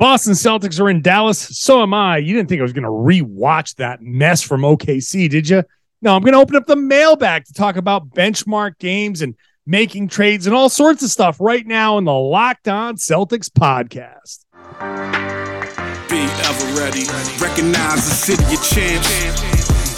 Boston 0.00 0.32
Celtics 0.32 0.80
are 0.80 0.88
in 0.88 1.02
Dallas. 1.02 1.38
So 1.58 1.82
am 1.82 1.92
I. 1.92 2.16
You 2.16 2.34
didn't 2.34 2.48
think 2.48 2.60
I 2.60 2.62
was 2.62 2.72
going 2.72 2.84
to 2.84 2.88
rewatch 2.88 3.74
that 3.76 4.00
mess 4.00 4.40
from 4.42 4.62
OKC, 4.62 5.28
did 5.28 5.46
you? 5.46 5.62
No, 6.00 6.16
I'm 6.16 6.22
going 6.22 6.32
to 6.32 6.38
open 6.38 6.56
up 6.56 6.64
the 6.64 6.74
mailbag 6.74 7.44
to 7.44 7.52
talk 7.52 7.76
about 7.76 8.08
benchmark 8.08 8.78
games 8.78 9.20
and 9.20 9.34
making 9.66 10.08
trades 10.08 10.46
and 10.46 10.56
all 10.56 10.70
sorts 10.70 11.02
of 11.02 11.10
stuff 11.10 11.36
right 11.38 11.66
now 11.66 11.98
in 11.98 12.04
the 12.04 12.14
Locked 12.14 12.66
On 12.66 12.96
Celtics 12.96 13.50
podcast. 13.50 14.46
Be 16.08 16.22
ever 16.48 16.80
ready. 16.80 17.04
Recognize 17.38 18.08
the 18.08 18.14
city 18.14 18.54
of 18.54 18.62
champs. 18.64 19.49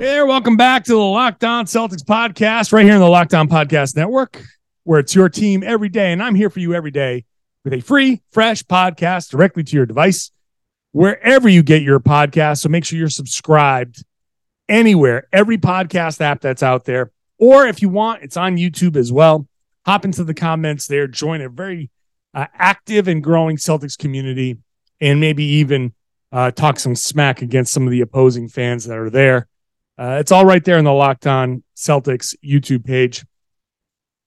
Hey 0.00 0.22
welcome 0.22 0.56
back 0.56 0.84
to 0.84 0.92
the 0.92 0.96
Locked 0.96 1.44
On 1.44 1.66
Celtics 1.66 2.02
podcast, 2.02 2.72
right 2.72 2.86
here 2.86 2.94
in 2.94 3.00
the 3.00 3.06
Locked 3.06 3.34
On 3.34 3.50
Podcast 3.50 3.94
Network, 3.94 4.42
where 4.84 4.98
it's 4.98 5.14
your 5.14 5.28
team 5.28 5.62
every 5.62 5.90
day. 5.90 6.10
And 6.10 6.22
I'm 6.22 6.34
here 6.34 6.48
for 6.48 6.58
you 6.58 6.72
every 6.72 6.90
day 6.90 7.26
with 7.64 7.74
a 7.74 7.80
free, 7.80 8.22
fresh 8.32 8.62
podcast 8.62 9.28
directly 9.28 9.62
to 9.62 9.76
your 9.76 9.84
device, 9.84 10.30
wherever 10.92 11.50
you 11.50 11.62
get 11.62 11.82
your 11.82 12.00
podcast. 12.00 12.60
So 12.60 12.70
make 12.70 12.86
sure 12.86 12.98
you're 12.98 13.10
subscribed 13.10 14.02
anywhere, 14.70 15.28
every 15.34 15.58
podcast 15.58 16.22
app 16.22 16.40
that's 16.40 16.62
out 16.62 16.86
there. 16.86 17.10
Or 17.36 17.66
if 17.66 17.82
you 17.82 17.90
want, 17.90 18.22
it's 18.22 18.38
on 18.38 18.56
YouTube 18.56 18.96
as 18.96 19.12
well. 19.12 19.46
Hop 19.84 20.06
into 20.06 20.24
the 20.24 20.32
comments 20.32 20.86
there, 20.86 21.08
join 21.08 21.42
a 21.42 21.50
very 21.50 21.90
uh, 22.32 22.46
active 22.54 23.06
and 23.06 23.22
growing 23.22 23.58
Celtics 23.58 23.98
community, 23.98 24.56
and 24.98 25.20
maybe 25.20 25.44
even 25.44 25.92
uh, 26.32 26.52
talk 26.52 26.78
some 26.78 26.96
smack 26.96 27.42
against 27.42 27.74
some 27.74 27.86
of 27.86 27.90
the 27.90 28.00
opposing 28.00 28.48
fans 28.48 28.86
that 28.86 28.96
are 28.96 29.10
there. 29.10 29.46
Uh, 30.00 30.16
it's 30.18 30.32
all 30.32 30.46
right 30.46 30.64
there 30.64 30.78
in 30.78 30.84
the 30.86 30.92
Locked 30.92 31.26
On 31.26 31.62
Celtics 31.76 32.34
YouTube 32.42 32.86
page. 32.86 33.22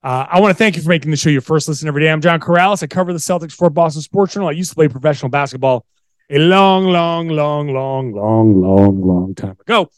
Uh, 0.03 0.27
I 0.29 0.39
want 0.39 0.51
to 0.51 0.55
thank 0.55 0.75
you 0.75 0.83
for 0.83 0.89
making 0.89 1.09
the 1.09 1.17
show 1.17 1.31
your 1.31 1.41
first 1.41 1.67
listen 1.67 1.87
every 1.87 2.03
day. 2.03 2.11
I'm 2.11 2.21
John 2.21 2.39
Corrales. 2.39 2.83
I 2.83 2.87
cover 2.87 3.11
the 3.11 3.17
Celtics 3.17 3.53
for 3.53 3.71
Boston 3.71 4.03
Sports 4.03 4.35
Journal. 4.35 4.49
I 4.49 4.51
used 4.51 4.69
to 4.69 4.75
play 4.75 4.87
professional 4.87 5.29
basketball 5.29 5.83
a 6.29 6.37
long, 6.37 6.85
long, 6.85 7.27
long, 7.27 7.73
long, 7.73 8.13
long, 8.13 8.61
long, 8.61 9.01
long 9.01 9.33
time 9.33 9.57
ago. 9.61 9.89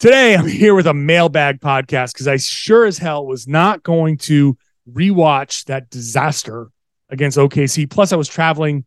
Today, 0.00 0.34
I'm 0.34 0.48
here 0.48 0.74
with 0.74 0.88
a 0.88 0.94
mailbag 0.94 1.60
podcast 1.60 2.14
because 2.14 2.26
I 2.26 2.36
sure 2.38 2.84
as 2.84 2.98
hell 2.98 3.24
was 3.24 3.46
not 3.46 3.84
going 3.84 4.18
to 4.18 4.58
rewatch 4.90 5.66
that 5.66 5.88
disaster 5.88 6.68
against 7.10 7.38
OKC. 7.38 7.88
Plus, 7.88 8.12
I 8.12 8.16
was 8.16 8.26
traveling 8.26 8.86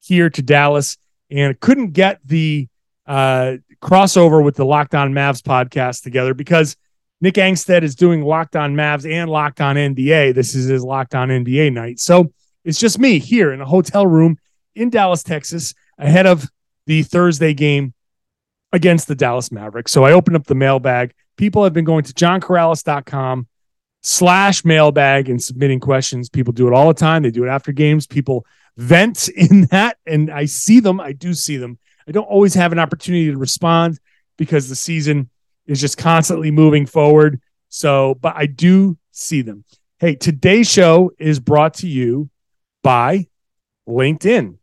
here 0.00 0.30
to 0.30 0.42
Dallas 0.42 0.98
and 1.30 1.60
couldn't 1.60 1.92
get 1.92 2.18
the 2.24 2.66
uh, 3.06 3.58
crossover 3.82 4.42
with 4.42 4.56
the 4.56 4.64
Locked 4.64 4.94
On 4.94 5.12
Mavs 5.12 5.42
podcast 5.42 6.02
together 6.02 6.34
because 6.34 6.76
Nick 7.20 7.34
Angstadt 7.34 7.82
is 7.82 7.94
doing 7.94 8.22
Locked 8.22 8.56
On 8.56 8.74
Mavs 8.74 9.10
and 9.10 9.30
Locked 9.30 9.60
On 9.60 9.76
NBA. 9.76 10.34
This 10.34 10.54
is 10.54 10.68
his 10.68 10.84
Locked 10.84 11.14
On 11.14 11.28
NBA 11.28 11.72
night. 11.72 11.98
So 11.98 12.32
it's 12.64 12.78
just 12.78 12.98
me 12.98 13.18
here 13.18 13.52
in 13.52 13.60
a 13.60 13.66
hotel 13.66 14.06
room 14.06 14.38
in 14.74 14.90
Dallas, 14.90 15.22
Texas, 15.22 15.74
ahead 15.98 16.26
of 16.26 16.46
the 16.86 17.02
Thursday 17.02 17.54
game 17.54 17.94
against 18.72 19.08
the 19.08 19.14
Dallas 19.14 19.50
Mavericks. 19.50 19.92
So 19.92 20.04
I 20.04 20.12
opened 20.12 20.36
up 20.36 20.44
the 20.44 20.54
mailbag. 20.54 21.14
People 21.36 21.64
have 21.64 21.72
been 21.72 21.84
going 21.84 22.04
to 22.04 22.12
johncorrales.com 22.12 23.48
slash 24.02 24.64
mailbag 24.64 25.28
and 25.28 25.42
submitting 25.42 25.80
questions. 25.80 26.28
People 26.28 26.52
do 26.52 26.68
it 26.68 26.74
all 26.74 26.88
the 26.88 26.94
time. 26.94 27.22
They 27.22 27.30
do 27.30 27.44
it 27.44 27.48
after 27.48 27.72
games. 27.72 28.06
People 28.06 28.46
vent 28.76 29.28
in 29.36 29.62
that, 29.66 29.98
and 30.06 30.30
I 30.30 30.44
see 30.44 30.80
them. 30.80 31.00
I 31.00 31.12
do 31.12 31.34
see 31.34 31.56
them. 31.56 31.78
I 32.08 32.10
don't 32.10 32.24
always 32.24 32.54
have 32.54 32.72
an 32.72 32.78
opportunity 32.78 33.30
to 33.30 33.36
respond 33.36 34.00
because 34.38 34.68
the 34.68 34.74
season 34.74 35.28
is 35.66 35.78
just 35.78 35.98
constantly 35.98 36.50
moving 36.50 36.86
forward. 36.86 37.40
So, 37.68 38.14
but 38.14 38.34
I 38.34 38.46
do 38.46 38.96
see 39.12 39.42
them. 39.42 39.64
Hey, 39.98 40.14
today's 40.14 40.70
show 40.70 41.12
is 41.18 41.38
brought 41.38 41.74
to 41.74 41.88
you 41.88 42.30
by 42.82 43.26
LinkedIn. 43.86 44.56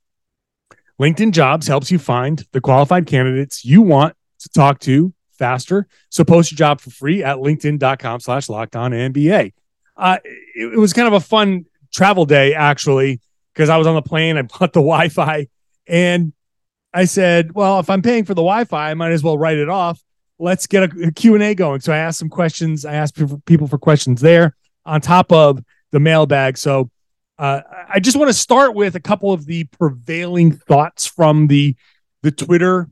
LinkedIn 0.99 1.31
Jobs 1.33 1.67
helps 1.67 1.91
you 1.91 1.99
find 1.99 2.43
the 2.51 2.61
qualified 2.61 3.05
candidates 3.05 3.63
you 3.63 3.83
want 3.83 4.15
to 4.39 4.49
talk 4.49 4.79
to 4.79 5.13
faster. 5.37 5.87
So 6.09 6.23
post 6.23 6.51
your 6.51 6.57
job 6.57 6.81
for 6.81 6.89
free 6.89 7.23
at 7.23 7.37
linkedin.com 7.37 8.21
slash 8.21 8.49
locked 8.49 8.75
on 8.75 8.91
NBA. 8.91 9.53
Uh, 9.95 10.17
it, 10.23 10.73
it 10.73 10.79
was 10.79 10.93
kind 10.93 11.07
of 11.07 11.13
a 11.13 11.19
fun 11.19 11.65
travel 11.93 12.25
day, 12.25 12.55
actually, 12.55 13.21
because 13.53 13.69
I 13.69 13.77
was 13.77 13.85
on 13.85 13.93
the 13.93 14.01
plane. 14.01 14.37
I 14.37 14.43
bought 14.43 14.73
the 14.73 14.79
Wi 14.79 15.09
Fi 15.09 15.47
and 15.85 16.33
I 16.95 17.03
said, 17.03 17.53
well, 17.53 17.81
if 17.81 17.89
I'm 17.89 18.01
paying 18.01 18.23
for 18.23 18.33
the 18.33 18.41
Wi-Fi, 18.41 18.91
I 18.91 18.93
might 18.93 19.11
as 19.11 19.21
well 19.21 19.37
write 19.37 19.57
it 19.57 19.67
off. 19.67 20.01
Let's 20.39 20.65
get 20.65 20.83
a, 20.83 21.07
a 21.07 21.11
Q&A 21.11 21.53
going. 21.53 21.81
So 21.81 21.91
I 21.91 21.97
asked 21.97 22.19
some 22.19 22.29
questions. 22.29 22.85
I 22.85 22.93
asked 22.93 23.19
people 23.45 23.67
for 23.67 23.77
questions 23.77 24.21
there 24.21 24.55
on 24.85 25.01
top 25.01 25.33
of 25.33 25.61
the 25.91 25.99
mailbag. 25.99 26.57
So 26.57 26.89
uh, 27.37 27.61
I 27.89 27.99
just 27.99 28.15
want 28.15 28.29
to 28.29 28.33
start 28.33 28.75
with 28.75 28.95
a 28.95 29.01
couple 29.01 29.33
of 29.33 29.45
the 29.45 29.65
prevailing 29.65 30.53
thoughts 30.53 31.05
from 31.05 31.47
the 31.47 31.75
the 32.21 32.31
Twitter 32.31 32.89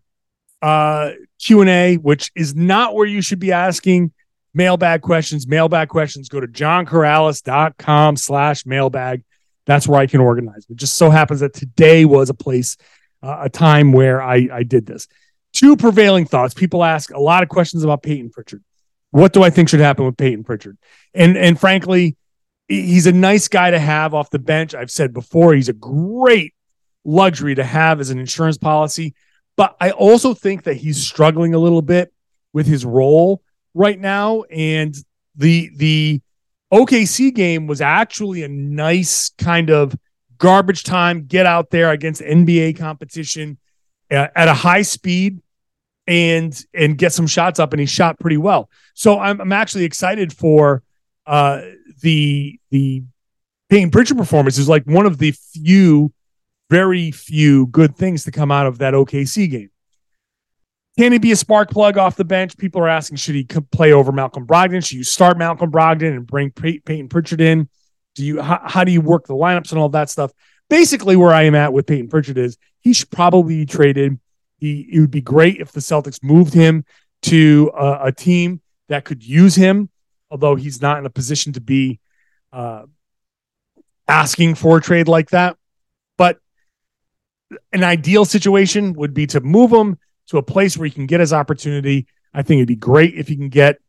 uh, 0.61 1.11
Q&A, 1.39 1.95
which 1.95 2.29
is 2.35 2.53
not 2.53 2.93
where 2.93 3.07
you 3.07 3.21
should 3.21 3.39
be 3.39 3.53
asking 3.53 4.11
mailbag 4.53 5.01
questions. 5.01 5.47
Mailbag 5.47 5.87
questions, 5.87 6.27
go 6.27 6.41
to 6.41 6.45
johncorrales.com 6.45 8.17
slash 8.17 8.65
mailbag. 8.65 9.23
That's 9.65 9.87
where 9.87 9.99
I 9.99 10.07
can 10.07 10.19
organize. 10.19 10.67
It 10.69 10.75
just 10.75 10.97
so 10.97 11.09
happens 11.09 11.39
that 11.39 11.53
today 11.53 12.03
was 12.03 12.29
a 12.29 12.33
place– 12.33 12.75
uh, 13.23 13.39
a 13.43 13.49
time 13.49 13.93
where 13.93 14.21
I, 14.21 14.49
I 14.51 14.63
did 14.63 14.85
this. 14.85 15.07
Two 15.53 15.77
prevailing 15.77 16.25
thoughts. 16.25 16.53
People 16.53 16.83
ask 16.83 17.11
a 17.11 17.19
lot 17.19 17.43
of 17.43 17.49
questions 17.49 17.83
about 17.83 18.03
Payton 18.03 18.31
Pritchard. 18.31 18.63
What 19.11 19.33
do 19.33 19.43
I 19.43 19.49
think 19.49 19.69
should 19.69 19.79
happen 19.79 20.05
with 20.05 20.17
Payton 20.17 20.43
Pritchard? 20.43 20.77
And 21.13 21.37
and 21.37 21.59
frankly, 21.59 22.17
he's 22.67 23.07
a 23.07 23.11
nice 23.11 23.47
guy 23.47 23.71
to 23.71 23.79
have 23.79 24.13
off 24.13 24.29
the 24.29 24.39
bench. 24.39 24.73
I've 24.73 24.91
said 24.91 25.13
before, 25.13 25.53
he's 25.53 25.69
a 25.69 25.73
great 25.73 26.53
luxury 27.05 27.55
to 27.55 27.63
have 27.63 27.99
as 27.99 28.09
an 28.09 28.19
insurance 28.19 28.57
policy. 28.57 29.13
But 29.55 29.75
I 29.79 29.91
also 29.91 30.33
think 30.33 30.63
that 30.63 30.75
he's 30.75 31.05
struggling 31.05 31.53
a 31.53 31.59
little 31.59 31.81
bit 31.81 32.11
with 32.53 32.65
his 32.65 32.85
role 32.85 33.43
right 33.73 33.99
now. 33.99 34.43
And 34.43 34.95
the 35.35 35.69
the 35.75 36.21
OKC 36.73 37.33
game 37.33 37.67
was 37.67 37.81
actually 37.81 38.43
a 38.43 38.47
nice 38.47 39.29
kind 39.37 39.69
of 39.69 39.95
garbage 40.43 40.83
time, 40.83 41.23
get 41.25 41.45
out 41.45 41.69
there 41.69 41.91
against 41.91 42.21
NBA 42.21 42.77
competition 42.77 43.57
uh, 44.11 44.27
at 44.35 44.49
a 44.49 44.53
high 44.53 44.81
speed 44.81 45.41
and 46.05 46.65
and 46.73 46.97
get 46.97 47.13
some 47.13 47.27
shots 47.27 47.59
up 47.59 47.71
and 47.71 47.79
he 47.79 47.85
shot 47.85 48.19
pretty 48.19 48.35
well. 48.35 48.69
So 48.93 49.17
I'm 49.17 49.39
I'm 49.39 49.53
actually 49.53 49.85
excited 49.85 50.33
for 50.33 50.83
uh 51.25 51.61
the 52.01 52.59
the 52.71 53.03
Payton 53.69 53.91
Pritchard 53.91 54.17
performance 54.17 54.57
is 54.57 54.67
like 54.67 54.83
one 54.83 55.05
of 55.05 55.17
the 55.17 55.31
few 55.31 56.11
very 56.69 57.09
few 57.11 57.67
good 57.67 57.95
things 57.95 58.25
to 58.25 58.31
come 58.31 58.51
out 58.51 58.67
of 58.67 58.79
that 58.79 58.93
OKC 58.93 59.49
game. 59.49 59.69
Can 60.97 61.13
he 61.13 61.19
be 61.19 61.31
a 61.31 61.37
spark 61.37 61.71
plug 61.71 61.97
off 61.97 62.17
the 62.17 62.25
bench? 62.25 62.57
People 62.57 62.81
are 62.81 62.89
asking, 62.89 63.17
should 63.17 63.33
he 63.33 63.45
play 63.45 63.93
over 63.93 64.11
Malcolm 64.11 64.45
Brogdon? 64.45 64.85
Should 64.85 64.97
you 64.97 65.03
start 65.03 65.37
Malcolm 65.37 65.71
Brogdon 65.71 66.15
and 66.15 66.27
bring 66.27 66.51
Pay- 66.51 66.79
Payton 66.79 67.09
Pritchard 67.09 67.41
in? 67.41 67.69
Do 68.15 68.23
you 68.23 68.41
how, 68.41 68.61
how 68.63 68.83
do 68.83 68.91
you 68.91 69.01
work 69.01 69.27
the 69.27 69.33
lineups 69.33 69.71
and 69.71 69.79
all 69.79 69.89
that 69.89 70.09
stuff? 70.09 70.31
Basically, 70.69 71.15
where 71.15 71.33
I 71.33 71.43
am 71.43 71.55
at 71.55 71.73
with 71.73 71.87
Payton 71.87 72.09
Pritchard 72.09 72.37
is 72.37 72.57
he 72.81 72.93
should 72.93 73.11
probably 73.11 73.57
be 73.57 73.65
traded. 73.65 74.19
He 74.57 74.87
it 74.91 74.99
would 74.99 75.11
be 75.11 75.21
great 75.21 75.59
if 75.59 75.71
the 75.71 75.79
Celtics 75.79 76.23
moved 76.23 76.53
him 76.53 76.85
to 77.23 77.71
a, 77.75 78.07
a 78.07 78.11
team 78.11 78.61
that 78.89 79.05
could 79.05 79.23
use 79.23 79.55
him, 79.55 79.89
although 80.29 80.55
he's 80.55 80.81
not 80.81 80.99
in 80.99 81.05
a 81.05 81.09
position 81.09 81.53
to 81.53 81.61
be 81.61 81.99
uh, 82.51 82.83
asking 84.07 84.55
for 84.55 84.77
a 84.77 84.81
trade 84.81 85.07
like 85.07 85.29
that. 85.31 85.57
But 86.17 86.39
an 87.71 87.83
ideal 87.83 88.25
situation 88.25 88.93
would 88.93 89.13
be 89.13 89.27
to 89.27 89.41
move 89.41 89.71
him 89.71 89.97
to 90.27 90.37
a 90.37 90.43
place 90.43 90.77
where 90.77 90.85
he 90.85 90.91
can 90.91 91.07
get 91.07 91.19
his 91.19 91.33
opportunity. 91.33 92.07
I 92.33 92.41
think 92.41 92.59
it'd 92.59 92.67
be 92.67 92.75
great 92.75 93.15
if 93.15 93.27
he 93.27 93.35
can 93.35 93.49
get 93.49 93.79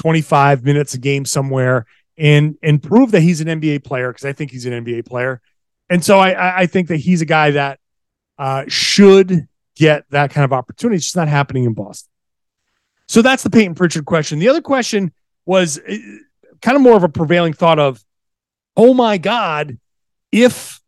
25 0.00 0.64
minutes 0.64 0.94
a 0.94 0.98
game 0.98 1.24
somewhere 1.24 1.86
and 2.16 2.56
and 2.62 2.82
prove 2.82 3.10
that 3.12 3.20
he's 3.20 3.40
an 3.40 3.48
NBA 3.48 3.84
player 3.84 4.10
because 4.10 4.24
I 4.24 4.32
think 4.32 4.50
he's 4.50 4.66
an 4.66 4.84
NBA 4.84 5.06
player. 5.06 5.40
And 5.88 6.04
so 6.04 6.18
I 6.18 6.62
I 6.62 6.66
think 6.66 6.88
that 6.88 6.98
he's 6.98 7.22
a 7.22 7.26
guy 7.26 7.52
that 7.52 7.78
uh, 8.38 8.64
should 8.68 9.48
get 9.76 10.04
that 10.10 10.30
kind 10.30 10.44
of 10.44 10.52
opportunity. 10.52 10.96
It's 10.96 11.06
just 11.06 11.16
not 11.16 11.28
happening 11.28 11.64
in 11.64 11.74
Boston. 11.74 12.10
So 13.06 13.22
that's 13.22 13.42
the 13.42 13.50
Payton 13.50 13.74
Pritchard 13.74 14.06
question. 14.06 14.38
The 14.38 14.48
other 14.48 14.62
question 14.62 15.12
was 15.46 15.78
uh, 15.78 15.96
kind 16.62 16.76
of 16.76 16.82
more 16.82 16.96
of 16.96 17.04
a 17.04 17.08
prevailing 17.08 17.52
thought 17.52 17.78
of, 17.78 18.02
oh 18.76 18.94
my 18.94 19.18
God, 19.18 19.78
if 20.32 20.80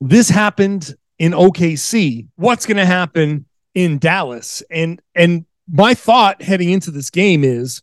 this 0.00 0.28
happened 0.28 0.94
in 1.18 1.32
OKC, 1.32 2.28
what's 2.36 2.66
going 2.66 2.76
to 2.76 2.86
happen 2.86 3.46
in 3.74 3.98
Dallas? 3.98 4.62
And 4.70 5.00
and 5.14 5.46
my 5.70 5.94
thought 5.94 6.42
heading 6.42 6.70
into 6.70 6.90
this 6.90 7.10
game 7.10 7.44
is 7.44 7.82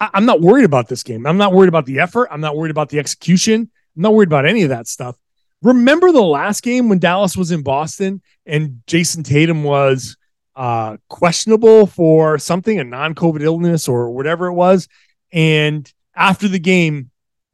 I, 0.00 0.10
I'm 0.14 0.26
not 0.26 0.40
worried 0.40 0.64
about 0.64 0.88
this 0.88 1.02
game. 1.02 1.26
I'm 1.26 1.38
not 1.38 1.52
worried 1.52 1.68
about 1.68 1.86
the 1.86 2.00
effort. 2.00 2.28
I'm 2.30 2.40
not 2.40 2.56
worried 2.56 2.70
about 2.70 2.88
the 2.88 2.98
execution. 2.98 3.70
I'm 3.96 4.02
not 4.02 4.14
worried 4.14 4.28
about 4.28 4.46
any 4.46 4.62
of 4.62 4.70
that 4.70 4.86
stuff. 4.86 5.16
Remember 5.62 6.12
the 6.12 6.22
last 6.22 6.62
game 6.62 6.88
when 6.88 6.98
Dallas 6.98 7.36
was 7.36 7.50
in 7.50 7.62
Boston 7.62 8.22
and 8.44 8.82
Jayson 8.86 9.22
Tatum 9.24 9.64
was 9.64 10.16
uh, 10.54 10.96
questionable 11.08 11.86
for 11.86 12.38
something, 12.38 12.78
a 12.78 12.84
non-COVID 12.84 13.42
illness 13.42 13.88
or 13.88 14.10
whatever 14.10 14.46
it 14.46 14.54
was. 14.54 14.88
And 15.32 15.90
after 16.14 16.48
the 16.48 16.58
game, 16.58 17.10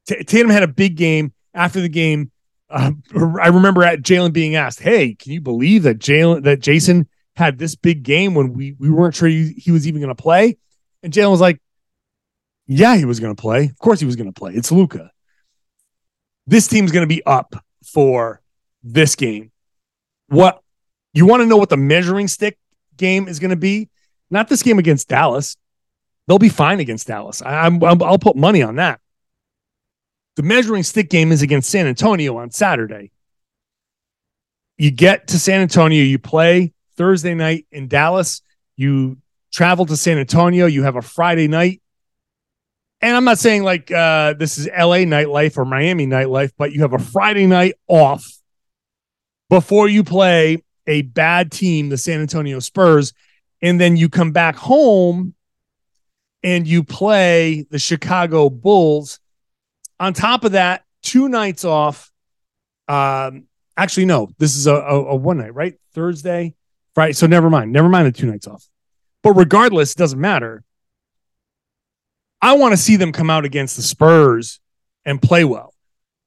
T- 0.07 0.23
Tatum 0.23 0.49
had 0.49 0.63
a 0.63 0.67
big 0.67 0.95
game. 0.95 1.33
After 1.53 1.81
the 1.81 1.89
game, 1.89 2.31
uh, 2.69 2.91
I 3.13 3.47
remember 3.47 3.83
at 3.83 4.01
Jaylen 4.01 4.33
being 4.33 4.55
asked, 4.55 4.79
"Hey, 4.79 5.13
can 5.13 5.31
you 5.31 5.41
believe 5.41 5.83
that 5.83 5.99
Jaylen 5.99 6.43
that 6.43 6.61
Jayson 6.61 7.07
had 7.35 7.59
this 7.59 7.75
big 7.75 8.03
game 8.03 8.33
when 8.33 8.53
we 8.53 8.75
we 8.79 8.89
weren't 8.89 9.13
sure 9.13 9.27
he, 9.27 9.53
he 9.53 9.71
was 9.71 9.87
even 9.87 10.01
going 10.01 10.15
to 10.15 10.21
play?" 10.21 10.57
And 11.03 11.13
Jaylen 11.13 11.29
was 11.29 11.41
like, 11.41 11.61
"Yeah, 12.67 12.95
he 12.95 13.05
was 13.05 13.19
going 13.19 13.35
to 13.35 13.41
play. 13.41 13.65
Of 13.65 13.77
course, 13.79 13.99
he 13.99 14.05
was 14.05 14.15
going 14.15 14.31
to 14.31 14.39
play. 14.39 14.53
It's 14.53 14.71
Luka. 14.71 15.11
This 16.47 16.67
team's 16.67 16.91
going 16.91 17.07
to 17.07 17.15
be 17.15 17.23
up 17.25 17.55
for 17.85 18.41
this 18.83 19.15
game. 19.15 19.51
What 20.27 20.61
you 21.13 21.25
want 21.25 21.41
to 21.41 21.45
know? 21.45 21.57
What 21.57 21.69
the 21.69 21.77
measuring 21.77 22.27
stick 22.27 22.57
game 22.97 23.27
is 23.27 23.39
going 23.39 23.51
to 23.51 23.55
be? 23.55 23.89
Not 24.29 24.49
this 24.49 24.63
game 24.63 24.79
against 24.79 25.07
Dallas. 25.07 25.57
They'll 26.27 26.39
be 26.39 26.49
fine 26.49 26.79
against 26.79 27.07
Dallas. 27.07 27.41
I, 27.41 27.65
I'm, 27.65 27.83
I'll 27.83 28.17
put 28.17 28.35
money 28.35 28.63
on 28.63 28.77
that. 28.77 28.99
The 30.35 30.43
measuring 30.43 30.83
stick 30.83 31.09
game 31.09 31.31
is 31.31 31.41
against 31.41 31.69
San 31.69 31.85
Antonio 31.85 32.37
on 32.37 32.49
Saturday. 32.49 33.11
You 34.77 34.89
get 34.89 35.27
to 35.27 35.39
San 35.39 35.61
Antonio, 35.61 36.03
you 36.03 36.17
play 36.17 36.73
Thursday 36.97 37.35
night 37.35 37.67
in 37.71 37.87
Dallas, 37.87 38.41
you 38.75 39.17
travel 39.51 39.85
to 39.85 39.95
San 39.95 40.17
Antonio, 40.17 40.65
you 40.65 40.81
have 40.81 40.95
a 40.95 41.01
Friday 41.03 41.47
night. 41.47 41.82
And 43.03 43.17
I'm 43.17 43.25
not 43.25 43.37
saying 43.37 43.63
like 43.63 43.91
uh, 43.91 44.31
this 44.31 44.57
is 44.57 44.67
LA 44.67 45.03
nightlife 45.03 45.57
or 45.57 45.65
Miami 45.65 46.07
nightlife, 46.07 46.51
but 46.57 46.71
you 46.71 46.83
have 46.83 46.93
a 46.93 46.99
Friday 46.99 47.45
night 47.47 47.73
off 47.89 48.25
before 49.49 49.89
you 49.89 50.05
play 50.05 50.63
a 50.87 51.01
bad 51.01 51.51
team, 51.51 51.89
the 51.89 51.97
San 51.97 52.21
Antonio 52.21 52.59
Spurs. 52.59 53.11
And 53.61 53.79
then 53.79 53.97
you 53.97 54.07
come 54.07 54.31
back 54.31 54.55
home 54.55 55.33
and 56.43 56.65
you 56.65 56.81
play 56.81 57.65
the 57.69 57.77
Chicago 57.77 58.49
Bulls. 58.49 59.19
On 59.99 60.13
top 60.13 60.45
of 60.45 60.53
that, 60.53 60.85
two 61.01 61.27
nights 61.27 61.65
off. 61.65 62.09
Um, 62.87 63.47
actually, 63.75 64.05
no, 64.05 64.29
this 64.37 64.55
is 64.55 64.65
a, 64.65 64.75
a, 64.75 65.05
a 65.07 65.15
one 65.17 65.39
night, 65.39 65.53
right? 65.53 65.75
Thursday, 65.93 66.55
Friday. 66.95 67.11
So 67.11 67.27
never 67.27 67.49
mind. 67.49 67.73
Never 67.73 67.89
mind 67.89 68.07
the 68.07 68.13
two 68.13 68.27
nights 68.27 68.47
off. 68.47 68.65
But 69.23 69.33
regardless, 69.33 69.91
it 69.91 69.97
doesn't 69.97 70.21
matter. 70.21 70.63
I 72.43 72.57
want 72.57 72.73
to 72.73 72.77
see 72.77 72.97
them 72.97 73.13
come 73.13 73.29
out 73.29 73.45
against 73.45 73.77
the 73.77 73.81
Spurs 73.81 74.59
and 75.05 75.21
play 75.21 75.45
well. 75.45 75.73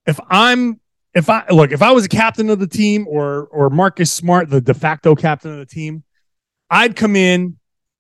If 0.07 0.19
I'm 0.31 0.81
if 1.13 1.29
I 1.29 1.45
look, 1.51 1.73
if 1.73 1.83
I 1.83 1.93
was 1.93 2.07
a 2.07 2.09
captain 2.09 2.49
of 2.49 2.59
the 2.59 2.67
team 2.67 3.07
or 3.07 3.49
or 3.53 3.69
Marcus 3.69 4.11
Smart, 4.11 4.49
the 4.49 4.63
de 4.63 4.73
facto 4.73 5.15
captain 5.15 5.53
of 5.53 5.59
the 5.59 5.67
team, 5.67 6.05
I'd 6.71 6.97
come 6.97 7.17
in 7.17 7.59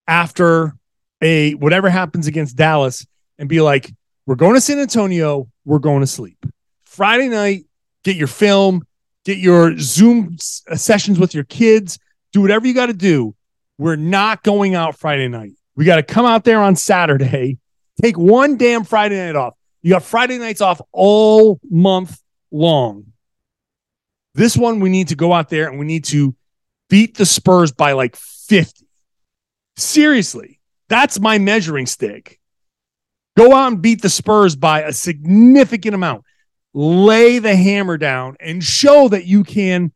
after 0.08 0.74
a 1.20 1.52
whatever 1.56 1.90
happens 1.90 2.26
against 2.26 2.56
Dallas 2.56 3.06
and 3.38 3.50
be 3.50 3.60
like, 3.60 3.92
we're 4.24 4.34
going 4.34 4.54
to 4.54 4.62
San 4.62 4.78
Antonio, 4.78 5.48
we're 5.66 5.78
going 5.78 6.00
to 6.00 6.06
sleep. 6.06 6.38
Friday 6.86 7.28
night, 7.28 7.66
get 8.02 8.16
your 8.16 8.28
film, 8.28 8.86
get 9.26 9.36
your 9.36 9.76
Zoom 9.78 10.38
sessions 10.38 11.18
with 11.18 11.34
your 11.34 11.44
kids, 11.44 11.98
do 12.32 12.40
whatever 12.40 12.66
you 12.66 12.72
got 12.72 12.86
to 12.86 12.94
do. 12.94 13.34
We're 13.76 13.96
not 13.96 14.42
going 14.42 14.74
out 14.74 14.98
Friday 14.98 15.28
night. 15.28 15.52
We 15.74 15.84
got 15.84 15.96
to 15.96 16.02
come 16.02 16.24
out 16.24 16.44
there 16.44 16.62
on 16.62 16.76
Saturday, 16.76 17.58
take 18.02 18.18
one 18.18 18.56
damn 18.56 18.84
Friday 18.84 19.24
night 19.24 19.36
off. 19.36 19.54
You 19.82 19.90
got 19.90 20.02
Friday 20.02 20.38
nights 20.38 20.60
off 20.60 20.80
all 20.92 21.60
month 21.68 22.20
long. 22.50 23.12
This 24.34 24.56
one, 24.56 24.80
we 24.80 24.90
need 24.90 25.08
to 25.08 25.14
go 25.14 25.32
out 25.32 25.48
there 25.48 25.68
and 25.68 25.78
we 25.78 25.86
need 25.86 26.04
to 26.06 26.34
beat 26.90 27.16
the 27.16 27.26
Spurs 27.26 27.72
by 27.72 27.92
like 27.92 28.16
50. 28.16 28.86
Seriously, 29.76 30.60
that's 30.88 31.20
my 31.20 31.38
measuring 31.38 31.86
stick. 31.86 32.40
Go 33.36 33.54
out 33.54 33.72
and 33.72 33.82
beat 33.82 34.02
the 34.02 34.08
Spurs 34.08 34.56
by 34.56 34.82
a 34.82 34.92
significant 34.92 35.94
amount. 35.94 36.24
Lay 36.72 37.38
the 37.38 37.54
hammer 37.54 37.96
down 37.96 38.36
and 38.40 38.62
show 38.62 39.08
that 39.08 39.26
you 39.26 39.44
can 39.44 39.92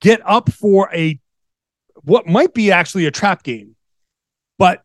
get 0.00 0.20
up 0.24 0.52
for 0.52 0.90
a 0.94 1.18
what 2.02 2.26
might 2.26 2.52
be 2.52 2.70
actually 2.70 3.06
a 3.06 3.10
trap 3.10 3.42
game. 3.42 3.74
But 4.58 4.84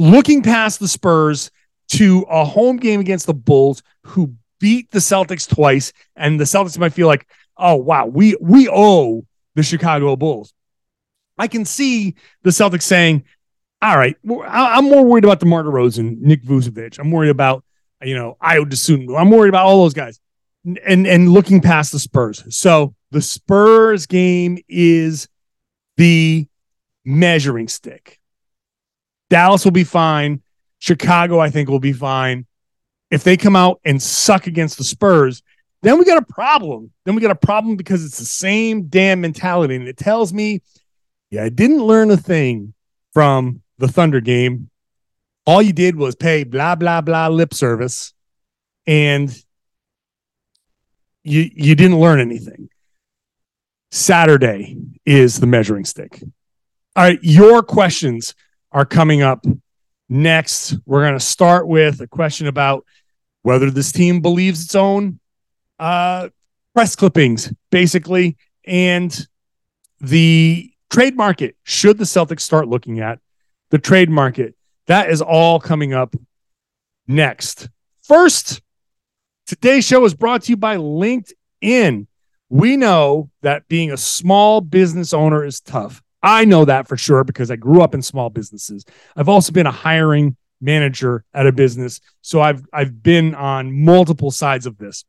looking 0.00 0.42
past 0.42 0.80
the 0.80 0.88
Spurs 0.88 1.50
to 1.88 2.24
a 2.30 2.44
home 2.44 2.78
game 2.78 3.00
against 3.00 3.26
the 3.26 3.34
Bulls 3.34 3.82
who 4.04 4.34
beat 4.58 4.90
the 4.90 4.98
Celtics 4.98 5.48
twice 5.48 5.92
and 6.16 6.40
the 6.40 6.44
Celtics 6.44 6.78
might 6.78 6.92
feel 6.92 7.06
like, 7.06 7.26
"Oh 7.56 7.76
wow, 7.76 8.06
we 8.06 8.36
we 8.40 8.68
owe 8.68 9.26
the 9.54 9.62
Chicago 9.62 10.16
Bulls." 10.16 10.54
I 11.38 11.48
can 11.48 11.64
see 11.64 12.16
the 12.42 12.50
Celtics 12.50 12.82
saying, 12.82 13.24
all 13.82 13.96
right, 13.96 14.14
I'm 14.46 14.84
more 14.84 15.04
worried 15.04 15.24
about 15.24 15.40
DeMar 15.40 15.64
DeRozan, 15.64 16.20
Nick 16.20 16.44
Vucevic. 16.44 16.98
I'm 16.98 17.10
worried 17.10 17.30
about, 17.30 17.64
you 18.02 18.14
know, 18.14 18.36
Ayo 18.42 18.64
Dosunmu. 18.64 19.18
I'm 19.18 19.30
worried 19.30 19.48
about 19.48 19.64
all 19.64 19.82
those 19.82 19.94
guys 19.94 20.20
and, 20.64 21.06
and 21.06 21.30
looking 21.30 21.62
past 21.62 21.92
the 21.92 21.98
Spurs. 21.98 22.44
So 22.54 22.94
the 23.10 23.22
Spurs 23.22 24.04
game 24.04 24.58
is 24.68 25.28
the 25.96 26.46
measuring 27.06 27.68
stick. 27.68 28.19
Dallas 29.30 29.64
will 29.64 29.72
be 29.72 29.84
fine. 29.84 30.42
Chicago, 30.78 31.38
I 31.38 31.48
think, 31.48 31.70
will 31.70 31.80
be 31.80 31.92
fine. 31.92 32.46
If 33.10 33.24
they 33.24 33.36
come 33.36 33.56
out 33.56 33.80
and 33.84 34.02
suck 34.02 34.46
against 34.46 34.76
the 34.76 34.84
Spurs, 34.84 35.42
then 35.82 35.98
we 35.98 36.04
got 36.04 36.22
a 36.22 36.26
problem. 36.26 36.90
Then 37.04 37.14
we 37.14 37.22
got 37.22 37.30
a 37.30 37.34
problem 37.36 37.76
because 37.76 38.04
it's 38.04 38.18
the 38.18 38.24
same 38.26 38.88
damn 38.88 39.22
mentality. 39.22 39.76
And 39.76 39.88
it 39.88 39.96
tells 39.96 40.32
me, 40.32 40.60
yeah, 41.30 41.44
I 41.44 41.48
didn't 41.48 41.82
learn 41.82 42.10
a 42.10 42.16
thing 42.16 42.74
from 43.12 43.62
the 43.80 43.88
Thunder 43.88 44.20
game, 44.20 44.70
all 45.46 45.60
you 45.60 45.72
did 45.72 45.96
was 45.96 46.14
pay 46.14 46.44
blah 46.44 46.76
blah 46.76 47.00
blah 47.00 47.28
lip 47.28 47.52
service, 47.52 48.12
and 48.86 49.30
you 51.24 51.50
you 51.52 51.74
didn't 51.74 51.98
learn 51.98 52.20
anything. 52.20 52.68
Saturday 53.90 54.76
is 55.04 55.40
the 55.40 55.46
measuring 55.46 55.84
stick. 55.84 56.22
All 56.94 57.04
right, 57.04 57.18
your 57.22 57.62
questions 57.62 58.34
are 58.72 58.84
coming 58.84 59.22
up 59.22 59.44
next. 60.08 60.74
We're 60.86 61.02
going 61.02 61.18
to 61.18 61.24
start 61.24 61.66
with 61.66 62.00
a 62.00 62.06
question 62.06 62.46
about 62.46 62.84
whether 63.42 63.70
this 63.70 63.92
team 63.92 64.20
believes 64.20 64.64
its 64.64 64.74
own 64.74 65.18
uh, 65.78 66.28
press 66.74 66.94
clippings, 66.94 67.52
basically, 67.70 68.36
and 68.64 69.26
the 70.00 70.70
trade 70.90 71.16
market. 71.16 71.56
Should 71.62 71.98
the 71.98 72.04
Celtics 72.04 72.40
start 72.40 72.68
looking 72.68 73.00
at 73.00 73.18
the 73.70 73.78
trade 73.78 74.10
market. 74.10 74.54
That 74.86 75.10
is 75.10 75.22
all 75.22 75.60
coming 75.60 75.94
up 75.94 76.14
next. 77.06 77.68
First, 78.02 78.60
today's 79.46 79.86
show 79.86 80.04
is 80.04 80.14
brought 80.14 80.42
to 80.42 80.50
you 80.50 80.56
by 80.56 80.76
LinkedIn. 80.76 82.06
We 82.48 82.76
know 82.76 83.30
that 83.42 83.68
being 83.68 83.92
a 83.92 83.96
small 83.96 84.60
business 84.60 85.14
owner 85.14 85.44
is 85.44 85.60
tough. 85.60 86.02
I 86.22 86.44
know 86.44 86.64
that 86.64 86.86
for 86.86 86.96
sure 86.96 87.24
because 87.24 87.50
I 87.50 87.56
grew 87.56 87.82
up 87.82 87.94
in 87.94 88.02
small 88.02 88.30
businesses. 88.30 88.84
I've 89.16 89.28
also 89.28 89.52
been 89.52 89.66
a 89.66 89.72
hiring 89.72 90.36
manager 90.60 91.24
at 91.32 91.46
a 91.46 91.52
business, 91.52 92.00
so 92.20 92.40
I've 92.40 92.66
I've 92.72 93.02
been 93.02 93.34
on 93.34 93.84
multiple 93.84 94.30
sides 94.30 94.66
of 94.66 94.76
this. 94.78 95.04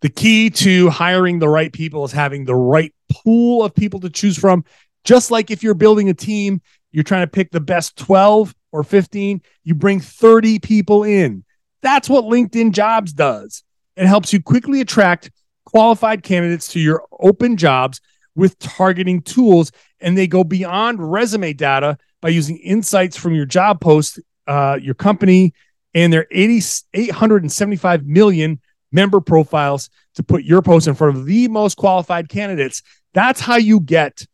The 0.00 0.10
key 0.10 0.50
to 0.50 0.90
hiring 0.90 1.38
the 1.38 1.48
right 1.48 1.72
people 1.72 2.04
is 2.04 2.12
having 2.12 2.44
the 2.44 2.54
right 2.54 2.94
pool 3.10 3.64
of 3.64 3.74
people 3.74 4.00
to 4.00 4.10
choose 4.10 4.38
from. 4.38 4.64
Just 5.04 5.30
like 5.30 5.50
if 5.50 5.62
you're 5.62 5.74
building 5.74 6.08
a 6.08 6.14
team, 6.14 6.60
you're 6.92 7.04
trying 7.04 7.22
to 7.22 7.30
pick 7.30 7.50
the 7.50 7.60
best 7.60 7.96
12 7.96 8.54
or 8.70 8.84
15, 8.84 9.40
you 9.64 9.74
bring 9.74 9.98
30 9.98 10.58
people 10.58 11.02
in. 11.02 11.44
That's 11.82 12.08
what 12.08 12.24
LinkedIn 12.24 12.72
Jobs 12.72 13.12
does. 13.12 13.64
It 13.96 14.06
helps 14.06 14.32
you 14.32 14.42
quickly 14.42 14.80
attract 14.80 15.30
qualified 15.64 16.22
candidates 16.22 16.68
to 16.68 16.80
your 16.80 17.04
open 17.20 17.56
jobs 17.56 18.00
with 18.38 18.58
targeting 18.60 19.20
tools, 19.20 19.72
and 20.00 20.16
they 20.16 20.28
go 20.28 20.44
beyond 20.44 21.12
resume 21.12 21.52
data 21.52 21.98
by 22.22 22.28
using 22.28 22.56
insights 22.58 23.16
from 23.16 23.34
your 23.34 23.44
job 23.44 23.80
post, 23.80 24.20
uh, 24.46 24.78
your 24.80 24.94
company, 24.94 25.52
and 25.92 26.12
their 26.12 26.28
80, 26.30 26.62
875 26.94 28.06
million 28.06 28.60
member 28.92 29.20
profiles 29.20 29.90
to 30.14 30.22
put 30.22 30.44
your 30.44 30.62
post 30.62 30.86
in 30.86 30.94
front 30.94 31.16
of 31.16 31.26
the 31.26 31.48
most 31.48 31.76
qualified 31.76 32.28
candidates. 32.28 32.82
That's 33.12 33.40
how 33.40 33.56
you 33.56 33.80
get 33.80 34.24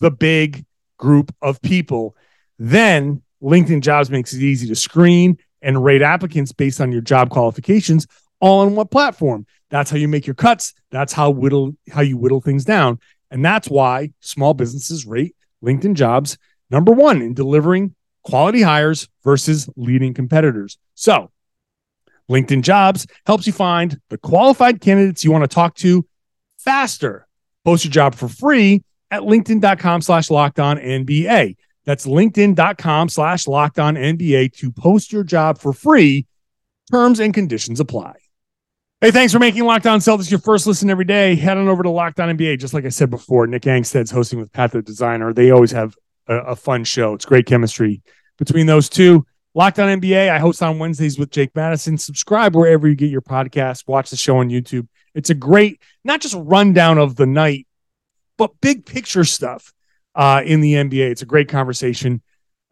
the 0.00 0.10
big 0.10 0.66
group 0.98 1.34
of 1.40 1.60
people. 1.62 2.14
Then 2.58 3.22
LinkedIn 3.42 3.80
Jobs 3.80 4.10
makes 4.10 4.34
it 4.34 4.42
easy 4.42 4.68
to 4.68 4.74
screen 4.74 5.38
and 5.62 5.82
rate 5.82 6.02
applicants 6.02 6.52
based 6.52 6.80
on 6.80 6.92
your 6.92 7.00
job 7.00 7.30
qualifications 7.30 8.06
all 8.40 8.60
on 8.60 8.74
one 8.74 8.88
platform. 8.88 9.46
That's 9.70 9.90
how 9.90 9.96
you 9.96 10.08
make 10.08 10.26
your 10.26 10.34
cuts. 10.34 10.74
That's 10.90 11.12
how 11.12 11.30
whittle 11.30 11.74
how 11.90 12.02
you 12.02 12.16
whittle 12.16 12.40
things 12.40 12.64
down. 12.64 13.00
And 13.36 13.44
that's 13.44 13.68
why 13.68 14.12
small 14.20 14.54
businesses 14.54 15.04
rate 15.04 15.36
LinkedIn 15.62 15.92
jobs 15.92 16.38
number 16.70 16.90
one 16.90 17.20
in 17.20 17.34
delivering 17.34 17.94
quality 18.24 18.62
hires 18.62 19.10
versus 19.22 19.68
leading 19.76 20.14
competitors. 20.14 20.78
So 20.94 21.30
LinkedIn 22.30 22.62
jobs 22.62 23.06
helps 23.26 23.46
you 23.46 23.52
find 23.52 24.00
the 24.08 24.16
qualified 24.16 24.80
candidates 24.80 25.22
you 25.22 25.32
want 25.32 25.44
to 25.44 25.54
talk 25.54 25.74
to 25.74 26.06
faster. 26.56 27.28
Post 27.62 27.84
your 27.84 27.92
job 27.92 28.14
for 28.14 28.26
free 28.26 28.82
at 29.10 29.20
LinkedIn.com 29.20 30.00
slash 30.00 30.30
locked 30.30 30.58
on 30.58 30.78
NBA. 30.78 31.56
That's 31.84 32.06
LinkedIn.com 32.06 33.10
slash 33.10 33.46
locked 33.46 33.78
on 33.78 33.96
NBA 33.96 34.54
to 34.54 34.72
post 34.72 35.12
your 35.12 35.24
job 35.24 35.58
for 35.58 35.74
free. 35.74 36.26
Terms 36.90 37.20
and 37.20 37.34
conditions 37.34 37.80
apply. 37.80 38.14
Hey, 39.02 39.10
thanks 39.10 39.30
for 39.30 39.38
making 39.38 39.62
Locked 39.62 39.84
On 39.84 40.00
Celtics 40.00 40.30
your 40.30 40.40
first 40.40 40.66
listen 40.66 40.88
every 40.88 41.04
day. 41.04 41.34
Head 41.34 41.58
on 41.58 41.68
over 41.68 41.82
to 41.82 41.90
Locked 41.90 42.18
On 42.18 42.34
NBA. 42.34 42.58
Just 42.58 42.72
like 42.72 42.86
I 42.86 42.88
said 42.88 43.10
before, 43.10 43.46
Nick 43.46 43.64
Angstadt's 43.64 44.10
hosting 44.10 44.38
with 44.38 44.50
Pat 44.54 44.72
the 44.72 44.80
Designer. 44.80 45.34
They 45.34 45.50
always 45.50 45.70
have 45.72 45.94
a, 46.26 46.36
a 46.36 46.56
fun 46.56 46.82
show. 46.82 47.12
It's 47.12 47.26
great 47.26 47.44
chemistry 47.44 48.00
between 48.38 48.64
those 48.64 48.88
two. 48.88 49.26
Locked 49.52 49.78
On 49.80 50.00
NBA, 50.00 50.30
I 50.30 50.38
host 50.38 50.62
on 50.62 50.78
Wednesdays 50.78 51.18
with 51.18 51.28
Jake 51.28 51.54
Madison. 51.54 51.98
Subscribe 51.98 52.56
wherever 52.56 52.88
you 52.88 52.94
get 52.94 53.10
your 53.10 53.20
podcast. 53.20 53.86
Watch 53.86 54.08
the 54.08 54.16
show 54.16 54.38
on 54.38 54.48
YouTube. 54.48 54.88
It's 55.14 55.28
a 55.28 55.34
great, 55.34 55.78
not 56.02 56.22
just 56.22 56.34
rundown 56.38 56.96
of 56.96 57.16
the 57.16 57.26
night, 57.26 57.66
but 58.38 58.58
big 58.62 58.86
picture 58.86 59.24
stuff 59.24 59.74
uh, 60.14 60.40
in 60.42 60.62
the 60.62 60.72
NBA. 60.72 61.10
It's 61.10 61.22
a 61.22 61.26
great 61.26 61.50
conversation 61.50 62.22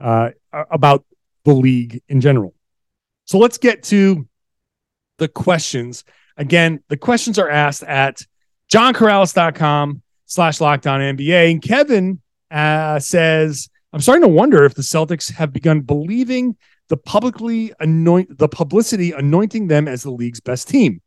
uh, 0.00 0.30
about 0.70 1.04
the 1.44 1.52
league 1.52 2.00
in 2.08 2.22
general. 2.22 2.54
So 3.26 3.36
let's 3.36 3.58
get 3.58 3.82
to 3.84 4.26
the 5.18 5.28
questions. 5.28 6.04
Again, 6.36 6.82
the 6.88 6.96
questions 6.96 7.38
are 7.38 7.48
asked 7.48 7.82
at 7.84 8.22
johncorrales.com 8.72 10.02
slash 10.26 10.60
locked 10.60 10.86
on 10.86 11.00
NBA. 11.00 11.52
And 11.52 11.62
Kevin 11.62 12.20
uh, 12.50 12.98
says, 12.98 13.68
I'm 13.92 14.00
starting 14.00 14.22
to 14.22 14.28
wonder 14.28 14.64
if 14.64 14.74
the 14.74 14.82
Celtics 14.82 15.32
have 15.32 15.52
begun 15.52 15.80
believing 15.80 16.56
the 16.88 16.96
publicly 16.96 17.72
anoint 17.80 18.38
the 18.38 18.48
publicity 18.48 19.12
anointing 19.12 19.68
them 19.68 19.88
as 19.88 20.02
the 20.02 20.10
league's 20.10 20.40
best 20.40 20.68
team. 20.68 21.00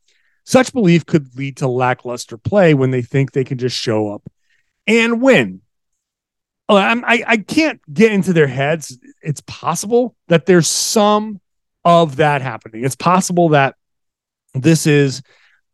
Such 0.46 0.74
belief 0.74 1.06
could 1.06 1.36
lead 1.36 1.58
to 1.58 1.68
lackluster 1.68 2.38
play 2.38 2.74
when 2.74 2.92
they 2.92 3.02
think 3.02 3.32
they 3.32 3.44
can 3.44 3.58
just 3.58 3.76
show 3.76 4.14
up 4.14 4.24
and 4.88 5.22
win. 5.22 5.62
I, 6.70 7.24
I 7.26 7.38
can't 7.38 7.82
get 7.94 8.12
into 8.12 8.34
their 8.34 8.48
heads. 8.48 8.98
It's 9.22 9.42
possible 9.42 10.16
that 10.28 10.46
there's 10.46 10.68
some 10.68 11.40
of 11.86 12.18
that 12.18 12.42
happening. 12.42 12.84
It's 12.84 12.96
possible 12.96 13.50
that 13.50 13.76
this 14.54 14.88
is 14.88 15.22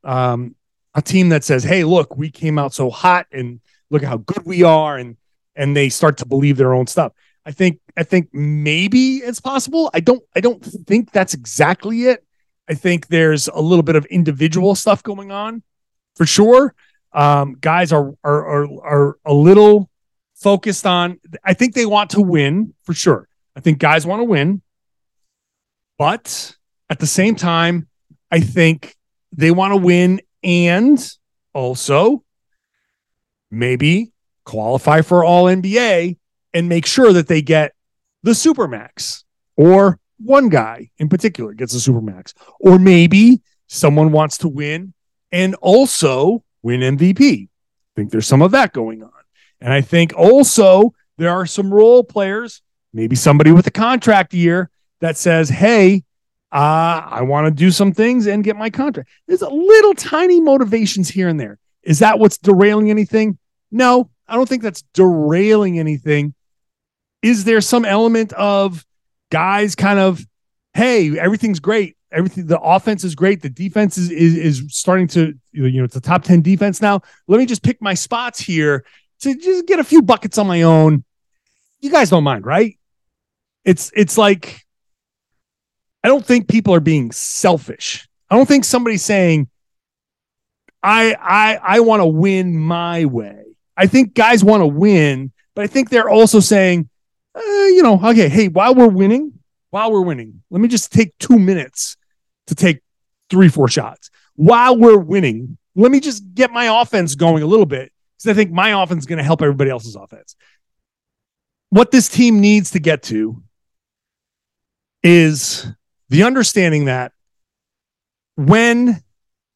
um, 0.04 0.56
a 0.94 1.02
team 1.02 1.30
that 1.30 1.44
says, 1.44 1.64
"Hey, 1.64 1.84
look, 1.84 2.18
we 2.18 2.30
came 2.30 2.58
out 2.58 2.74
so 2.74 2.90
hot, 2.90 3.28
and 3.32 3.60
look 3.90 4.04
at 4.04 4.10
how 4.10 4.18
good 4.18 4.46
we 4.46 4.64
are," 4.64 4.98
and 4.98 5.18
and 5.56 5.76
they 5.76 5.90
start 5.90 6.18
to 6.18 6.26
believe 6.26 6.58
their 6.58 6.74
own 6.74 6.88
stuff. 6.88 7.14
I 7.46 7.52
think 7.52 7.80
I 7.98 8.04
think 8.04 8.34
maybe 8.34 9.18
it's 9.18 9.42
possible. 9.42 9.90
I 9.94 10.00
don't 10.00 10.24
I 10.36 10.40
don't 10.40 10.64
think 10.64 11.12
that's 11.12 11.34
exactly 11.34 12.04
it. 12.04 12.26
I 12.70 12.74
think 12.74 13.08
there's 13.08 13.48
a 13.48 13.60
little 13.60 13.84
bit 13.84 13.96
of 13.96 14.06
individual 14.06 14.76
stuff 14.76 15.04
going 15.04 15.32
on 15.32 15.64
for 16.16 16.26
sure. 16.26 16.74
Um, 17.12 17.58
guys 17.60 17.92
are, 17.92 18.14
are 18.24 18.46
are 18.46 18.68
are 18.84 19.18
a 19.26 19.34
little 19.34 19.90
focused 20.36 20.86
on. 20.86 21.20
I 21.44 21.54
think 21.54 21.74
they 21.74 21.86
want 21.86 22.12
to 22.12 22.22
win 22.22 22.74
for 22.84 22.94
sure. 22.94 23.28
I 23.56 23.60
think 23.60 23.78
guys 23.78 24.06
want 24.06 24.22
to 24.22 24.26
win, 24.26 24.62
but 25.98 26.56
at 26.90 27.00
the 27.00 27.08
same 27.08 27.36
time, 27.36 27.88
I 28.34 28.40
think 28.40 28.96
they 29.32 29.52
want 29.52 29.74
to 29.74 29.78
win 29.78 30.20
and 30.42 31.00
also 31.54 32.24
maybe 33.52 34.12
qualify 34.44 35.02
for 35.02 35.24
all 35.24 35.46
NBA 35.46 36.18
and 36.52 36.68
make 36.68 36.88
sure 36.88 37.14
that 37.14 37.28
they 37.28 37.44
get 37.44 37.76
the 38.24 38.32
Supermax 38.32 39.24
or 39.56 40.00
one 40.18 40.50
guy 40.50 40.90
in 40.98 41.10
particular 41.10 41.54
gets 41.54 41.76
a 41.76 41.92
Supermax. 41.92 42.34
Or 42.60 42.80
maybe 42.80 43.44
someone 43.68 44.12
wants 44.12 44.40
to 44.40 44.48
win 44.48 44.96
and 45.32 45.54
also 45.62 46.44
win 46.64 46.80
MVP. 46.80 47.44
I 47.44 47.50
think 47.96 48.10
there's 48.10 48.26
some 48.26 48.42
of 48.42 48.50
that 48.50 48.74
going 48.74 49.04
on. 49.04 49.12
And 49.62 49.72
I 49.72 49.82
think 49.82 50.12
also 50.18 50.96
there 51.20 51.30
are 51.30 51.46
some 51.46 51.72
role 51.72 52.04
players, 52.04 52.64
maybe 52.94 53.16
somebody 53.16 53.52
with 53.52 53.68
a 53.68 53.72
contract 53.72 54.34
year 54.34 54.72
that 55.02 55.18
says, 55.18 55.50
hey, 55.50 56.04
uh, 56.54 57.02
I 57.10 57.24
want 57.24 57.48
to 57.48 57.52
do 57.52 57.72
some 57.72 57.94
things 57.94 58.28
and 58.28 58.44
get 58.44 58.56
my 58.56 58.70
contract. 58.70 59.10
There's 59.28 59.42
a 59.42 59.50
little 59.50 59.96
tiny 59.96 60.40
motivations 60.40 61.10
here 61.10 61.28
and 61.28 61.40
there. 61.40 61.58
Is 61.82 62.00
that 62.00 62.20
what's 62.20 62.38
derailing 62.38 62.92
anything? 62.92 63.40
No, 63.72 64.12
I 64.28 64.36
don't 64.36 64.48
think 64.48 64.62
that's 64.62 64.84
derailing 64.94 65.80
anything. 65.80 66.36
Is 67.24 67.46
there 67.46 67.60
some 67.60 67.86
element 67.86 68.34
of 68.34 68.86
guys 69.32 69.74
kind 69.74 69.98
of, 69.98 70.24
hey, 70.76 71.18
everything's 71.18 71.60
great. 71.60 71.98
Everything, 72.12 72.46
the 72.46 72.60
offense 72.60 73.04
is 73.04 73.16
great. 73.16 73.42
The 73.42 73.50
defense 73.50 73.98
is, 73.98 74.12
is, 74.12 74.38
is 74.38 74.78
starting 74.78 75.08
to, 75.08 75.34
you 75.54 75.72
know, 75.72 75.86
it's 75.86 75.96
a 75.96 76.02
top 76.02 76.24
10 76.24 76.44
defense 76.44 76.84
now. 76.84 77.02
Let 77.28 77.40
me 77.40 77.48
just 77.48 77.64
pick 77.64 77.82
my 77.82 77.96
spots 77.96 78.40
here 78.40 78.86
to 79.22 79.36
just 79.36 79.66
get 79.66 79.80
a 79.80 79.84
few 79.84 80.04
buckets 80.04 80.38
on 80.38 80.46
my 80.46 80.62
own. 80.62 81.04
You 81.80 81.90
guys 81.90 82.12
don't 82.12 82.24
mind, 82.24 82.46
right? 82.46 82.78
It's, 83.66 83.92
it's 83.96 84.20
like, 84.20 84.63
I 86.04 86.08
don't 86.08 86.26
think 86.26 86.48
people 86.48 86.74
are 86.74 86.80
being 86.80 87.12
selfish. 87.12 88.08
I 88.30 88.36
don't 88.36 88.48
think 88.48 88.66
somebody's 88.66 89.04
saying, 89.04 89.48
I 90.82 91.16
I 91.20 91.78
I 91.78 91.80
want 91.80 92.02
to 92.02 92.06
win 92.06 92.58
my 92.58 93.06
way. 93.06 93.44
I 93.78 93.88
think 93.88 94.14
guys 94.14 94.44
want 94.44 94.62
to 94.62 94.68
win, 94.68 95.32
but 95.56 95.64
I 95.64 95.68
think 95.68 95.90
they're 95.90 96.10
also 96.10 96.40
saying, 96.40 96.90
uh, 97.36 97.42
you 97.42 97.82
know, 97.82 98.00
okay, 98.04 98.28
hey, 98.30 98.50
while 98.50 98.76
we're 98.76 98.88
winning, 98.88 99.34
while 99.70 99.92
we're 99.92 100.02
winning, 100.02 100.44
let 100.50 100.62
me 100.62 100.68
just 100.68 100.92
take 100.92 101.18
two 101.20 101.40
minutes 101.40 101.98
to 102.48 102.56
take 102.56 102.82
three, 103.30 103.50
four 103.50 103.68
shots. 103.68 104.12
While 104.36 104.78
we're 104.78 104.98
winning, 104.98 105.58
let 105.76 105.92
me 105.92 106.00
just 106.00 106.34
get 106.36 106.52
my 106.52 106.82
offense 106.82 107.16
going 107.16 107.44
a 107.44 107.48
little 107.48 107.66
bit 107.66 107.92
because 108.18 108.32
I 108.32 108.34
think 108.36 108.52
my 108.52 108.84
offense 108.84 109.04
is 109.04 109.08
going 109.08 109.18
to 109.18 109.24
help 109.24 109.42
everybody 109.42 109.72
else's 109.72 109.96
offense. 109.96 110.36
What 111.70 111.92
this 111.92 112.10
team 112.10 112.40
needs 112.40 112.72
to 112.72 112.80
get 112.80 113.04
to 113.04 113.42
is 115.02 115.66
the 116.14 116.22
understanding 116.22 116.86
that 116.86 117.12
when 118.36 119.02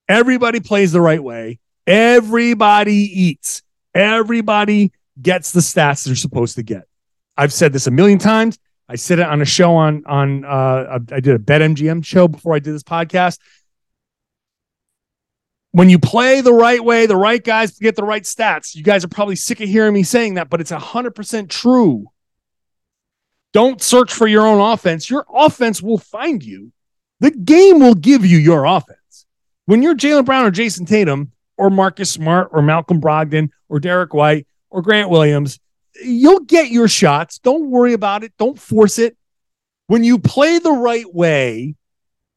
everybody 0.10 0.60
plays 0.60 0.92
the 0.92 1.00
right 1.00 1.24
way, 1.24 1.60
everybody 1.86 2.96
eats, 2.96 3.62
everybody 3.94 4.92
gets 5.22 5.52
the 5.52 5.60
stats 5.60 6.06
they're 6.06 6.16
supposed 6.16 6.56
to 6.56 6.64
get. 6.64 6.88
I've 7.38 7.54
said 7.54 7.74
this 7.74 7.86
a 7.86 7.92
million 7.92 8.18
times. 8.18 8.58
I 8.90 8.96
said 8.96 9.20
it 9.20 9.28
on 9.28 9.40
a 9.40 9.46
show 9.46 9.76
on 9.76 10.04
on 10.08 10.46
uh, 10.46 10.98
I 11.12 11.20
did 11.20 11.36
a 11.36 11.40
Bet 11.40 11.62
MGM 11.62 12.04
show 12.04 12.28
before 12.28 12.56
I 12.56 12.60
did 12.60 12.74
this 12.74 12.82
podcast. 12.82 13.38
When 15.74 15.92
you 15.92 16.00
play 16.00 16.42
the 16.42 16.54
right 16.54 16.84
way, 16.84 17.06
the 17.06 17.16
right 17.16 17.44
guys 17.44 17.78
get 17.78 17.96
the 17.96 18.04
right 18.04 18.24
stats. 18.24 18.74
You 18.74 18.82
guys 18.82 19.06
are 19.06 19.10
probably 19.10 19.36
sick 19.36 19.62
of 19.62 19.70
hearing 19.70 19.94
me 19.94 20.02
saying 20.02 20.34
that, 20.36 20.50
but 20.50 20.60
it's 20.60 20.72
hundred 20.72 21.14
percent 21.14 21.52
true. 21.52 22.08
Don't 23.58 23.82
search 23.82 24.14
for 24.14 24.28
your 24.28 24.46
own 24.46 24.62
offense. 24.62 25.10
Your 25.10 25.26
offense 25.34 25.82
will 25.82 25.98
find 25.98 26.44
you. 26.44 26.72
The 27.22 27.32
game 27.32 27.80
will 27.80 27.96
give 27.96 28.24
you 28.24 28.38
your 28.38 28.66
offense. 28.66 29.26
When 29.66 29.82
you're 29.82 29.96
Jaylen 29.96 30.26
Brown 30.26 30.46
or 30.46 30.52
Jayson 30.52 30.86
Tatum 30.86 31.32
or 31.58 31.72
Marcus 31.72 32.12
Smart 32.12 32.50
or 32.52 32.62
Malcolm 32.62 33.02
Brogdon 33.02 33.50
or 33.68 33.80
Derrick 33.80 34.14
White 34.14 34.46
or 34.70 34.84
Grant 34.84 35.10
Williams, 35.10 35.60
you'll 36.04 36.42
get 36.42 36.70
your 36.70 36.88
shots. 36.88 37.40
Don't 37.40 37.72
worry 37.72 37.94
about 37.94 38.24
it. 38.24 38.32
Don't 38.38 38.60
force 38.60 39.00
it. 39.00 39.18
When 39.88 40.04
you 40.04 40.20
play 40.20 40.60
the 40.60 40.74
right 40.74 41.12
way 41.12 41.74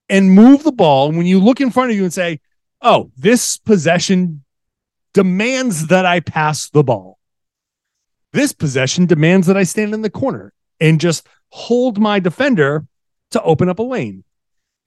and 0.09 0.31
move 0.31 0.62
the 0.62 0.73
ball, 0.73 1.09
and 1.09 1.19
when 1.19 1.27
you 1.27 1.39
look 1.39 1.61
in 1.61 1.71
front 1.71 1.91
of 1.91 1.99
you 1.99 2.05
and 2.05 2.15
say, 2.15 2.41
oh, 2.81 3.11
this 3.15 3.59
possession 3.59 4.43
demands 5.12 5.89
that 5.89 6.07
I 6.07 6.21
pass 6.21 6.71
the 6.71 6.83
ball. 6.83 7.19
This 8.33 8.55
possession 8.55 9.05
demands 9.05 9.49
that 9.49 9.59
I 9.59 9.65
stand 9.65 9.93
in 9.93 10.00
the 10.00 10.09
corner 10.09 10.55
and 10.80 11.00
just 11.00 11.26
hold 11.50 11.99
my 11.99 12.18
defender 12.20 12.87
to 13.32 13.42
open 13.42 13.68
up 13.68 13.78
a 13.78 13.82
lane. 13.82 14.25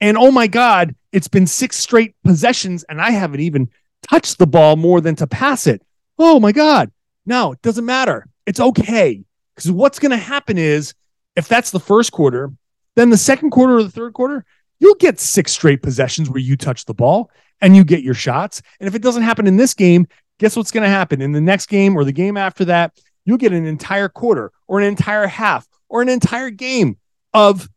And 0.00 0.16
oh 0.18 0.30
my 0.30 0.46
God, 0.46 0.94
it's 1.12 1.28
been 1.28 1.46
six 1.46 1.76
straight 1.76 2.14
possessions 2.24 2.84
and 2.84 3.00
I 3.00 3.10
haven't 3.10 3.40
even 3.40 3.70
touched 4.02 4.38
the 4.38 4.46
ball 4.46 4.76
more 4.76 5.00
than 5.00 5.16
to 5.16 5.26
pass 5.26 5.66
it. 5.66 5.82
Oh 6.18 6.40
my 6.40 6.52
God. 6.52 6.90
No, 7.26 7.52
it 7.52 7.62
doesn't 7.62 7.86
matter. 7.86 8.26
It's 8.46 8.60
okay. 8.60 9.24
Because 9.54 9.70
what's 9.70 9.98
going 9.98 10.10
to 10.10 10.16
happen 10.16 10.58
is 10.58 10.94
if 11.36 11.48
that's 11.48 11.70
the 11.70 11.80
first 11.80 12.12
quarter, 12.12 12.52
then 12.96 13.10
the 13.10 13.16
second 13.16 13.50
quarter 13.50 13.76
or 13.76 13.82
the 13.82 13.90
third 13.90 14.12
quarter, 14.12 14.44
you'll 14.78 14.94
get 14.96 15.20
six 15.20 15.52
straight 15.52 15.82
possessions 15.82 16.28
where 16.28 16.40
you 16.40 16.56
touch 16.56 16.84
the 16.84 16.94
ball 16.94 17.30
and 17.60 17.76
you 17.76 17.84
get 17.84 18.02
your 18.02 18.14
shots. 18.14 18.60
And 18.80 18.88
if 18.88 18.94
it 18.94 19.02
doesn't 19.02 19.22
happen 19.22 19.46
in 19.46 19.56
this 19.56 19.74
game, 19.74 20.06
guess 20.38 20.56
what's 20.56 20.70
going 20.70 20.82
to 20.82 20.88
happen 20.88 21.22
in 21.22 21.32
the 21.32 21.40
next 21.40 21.66
game 21.66 21.96
or 21.96 22.04
the 22.04 22.12
game 22.12 22.36
after 22.36 22.64
that? 22.66 22.98
You'll 23.24 23.38
get 23.38 23.52
an 23.52 23.66
entire 23.66 24.08
quarter 24.08 24.52
or 24.66 24.80
an 24.80 24.86
entire 24.86 25.26
half 25.26 25.66
or 25.88 26.02
an 26.02 26.08
entire 26.08 26.50
game 26.50 26.96
of 27.32 27.68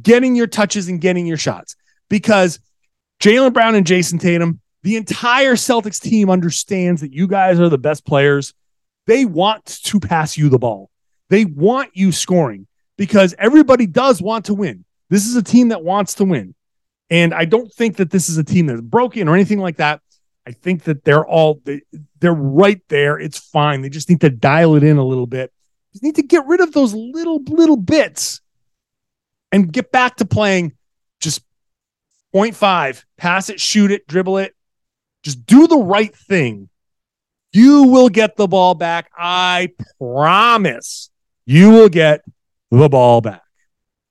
getting 0.00 0.34
your 0.34 0.46
touches 0.46 0.88
and 0.88 1.00
getting 1.00 1.26
your 1.26 1.36
shots 1.36 1.76
because 2.08 2.58
Jaylen 3.20 3.52
Brown 3.52 3.74
and 3.74 3.86
Jayson 3.86 4.18
Tatum, 4.18 4.60
The 4.82 4.96
entire 4.96 5.54
Celtics 5.54 6.00
team 6.00 6.28
understands 6.28 7.02
that 7.02 7.12
you 7.12 7.28
guys 7.28 7.60
are 7.60 7.68
the 7.68 7.78
best 7.78 8.04
players. 8.04 8.52
They 9.06 9.24
want 9.24 9.64
to 9.84 10.00
pass 10.00 10.36
you 10.36 10.48
the 10.48 10.58
ball. 10.58 10.90
They 11.28 11.44
want 11.44 11.90
you 11.94 12.10
scoring 12.12 12.66
because 12.96 13.34
everybody 13.38 13.86
does 13.86 14.20
want 14.20 14.46
to 14.46 14.54
win. 14.54 14.84
This 15.08 15.26
is 15.26 15.36
a 15.36 15.42
team 15.42 15.68
that 15.68 15.84
wants 15.84 16.14
to 16.14 16.24
win. 16.24 16.54
And 17.10 17.34
I 17.34 17.44
don't 17.44 17.72
think 17.72 17.96
that 17.96 18.10
this 18.10 18.28
is 18.28 18.38
a 18.38 18.44
team 18.44 18.66
that's 18.66 18.80
broken 18.80 19.28
or 19.28 19.34
anything 19.34 19.58
like 19.58 19.76
that. 19.76 20.00
I 20.46 20.52
think 20.52 20.84
that 20.84 21.04
they're 21.04 21.24
all 21.24 21.60
they, 21.64 21.82
they're 22.18 22.32
right 22.32 22.80
there. 22.88 23.18
It's 23.18 23.38
fine. 23.38 23.82
They 23.82 23.88
just 23.88 24.08
need 24.08 24.22
to 24.22 24.30
dial 24.30 24.74
it 24.74 24.82
in 24.82 24.96
a 24.96 25.04
little 25.04 25.26
bit. 25.26 25.52
Just 25.92 26.02
need 26.02 26.16
to 26.16 26.22
get 26.22 26.46
rid 26.46 26.60
of 26.60 26.72
those 26.72 26.94
little 26.94 27.42
little 27.44 27.76
bits 27.76 28.40
and 29.50 29.72
get 29.72 29.92
back 29.92 30.16
to 30.16 30.24
playing 30.24 30.72
just 31.20 31.42
0.5, 32.34 33.04
pass 33.18 33.50
it, 33.50 33.60
shoot 33.60 33.90
it, 33.90 34.06
dribble 34.06 34.38
it. 34.38 34.54
Just 35.22 35.44
do 35.46 35.66
the 35.66 35.76
right 35.76 36.14
thing. 36.14 36.68
You 37.52 37.84
will 37.84 38.08
get 38.08 38.36
the 38.36 38.48
ball 38.48 38.74
back. 38.74 39.10
I 39.16 39.70
promise 40.00 41.10
you 41.44 41.70
will 41.70 41.90
get 41.90 42.22
the 42.70 42.88
ball 42.88 43.20
back. 43.20 43.42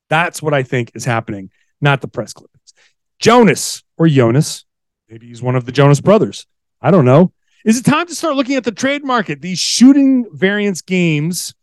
That's 0.10 0.42
what 0.42 0.54
I 0.54 0.62
think 0.62 0.92
is 0.94 1.06
happening, 1.06 1.50
not 1.82 2.02
the 2.02 2.08
press 2.08 2.34
clippings. 2.34 2.74
Jonas 3.18 3.84
or 3.98 4.08
Jonas, 4.08 4.66
maybe 5.10 5.28
he's 5.28 5.42
one 5.42 5.56
of 5.56 5.66
the 5.66 5.72
Jonas 5.72 6.02
brothers. 6.02 6.46
I 6.82 6.92
don't 6.92 7.06
know. 7.06 7.34
Is 7.66 7.80
it 7.80 7.86
time 7.86 8.08
to 8.08 8.16
start 8.16 8.36
looking 8.36 8.56
at 8.56 8.64
the 8.64 8.72
trade 8.72 9.04
market? 9.04 9.42
These 9.42 9.60
shooting 9.60 10.28
variance 10.32 10.82
games 10.82 11.56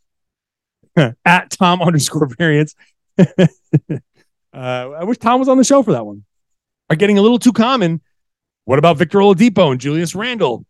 at 1.25 1.51
Tom 1.51 1.83
underscore 1.83 2.27
variance. 2.27 2.75
uh, 3.19 3.99
I 4.53 5.05
wish 5.05 5.19
Tom 5.19 5.41
was 5.41 5.49
on 5.49 5.59
the 5.59 5.65
show 5.65 5.83
for 5.83 5.93
that 5.93 6.05
one. 6.07 6.25
Are 6.91 6.97
getting 6.97 7.19
a 7.19 7.23
little 7.23 7.39
too 7.39 7.53
common. 7.53 8.01
What 8.65 8.79
about 8.79 8.97
Victor 8.97 9.19
Oladipo 9.19 9.71
and 9.71 9.81
Julius 9.81 10.15
Randle? 10.15 10.65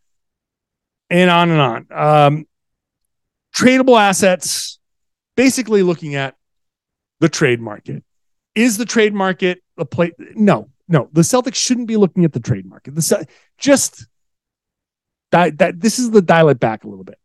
And 1.10 1.30
on 1.30 1.50
and 1.50 1.60
on. 1.60 1.86
Um, 1.90 2.48
tradable 3.56 4.00
assets, 4.00 4.78
basically 5.36 5.82
looking 5.82 6.14
at 6.14 6.36
the 7.20 7.28
trade 7.28 7.60
market. 7.60 8.04
Is 8.54 8.76
the 8.76 8.84
trade 8.84 9.14
market 9.14 9.62
a 9.76 9.84
play? 9.84 10.12
No, 10.34 10.68
no. 10.88 11.08
The 11.12 11.22
Celtics 11.22 11.54
shouldn't 11.54 11.88
be 11.88 11.96
looking 11.96 12.24
at 12.24 12.32
the 12.32 12.40
trade 12.40 12.66
market. 12.66 12.94
The 12.94 13.26
just 13.56 14.06
that, 15.30 15.58
that 15.58 15.80
this 15.80 15.98
is 15.98 16.10
the 16.10 16.22
dial 16.22 16.48
it 16.48 16.58
back 16.58 16.84
a 16.84 16.88
little 16.88 17.04
bit. 17.04 17.18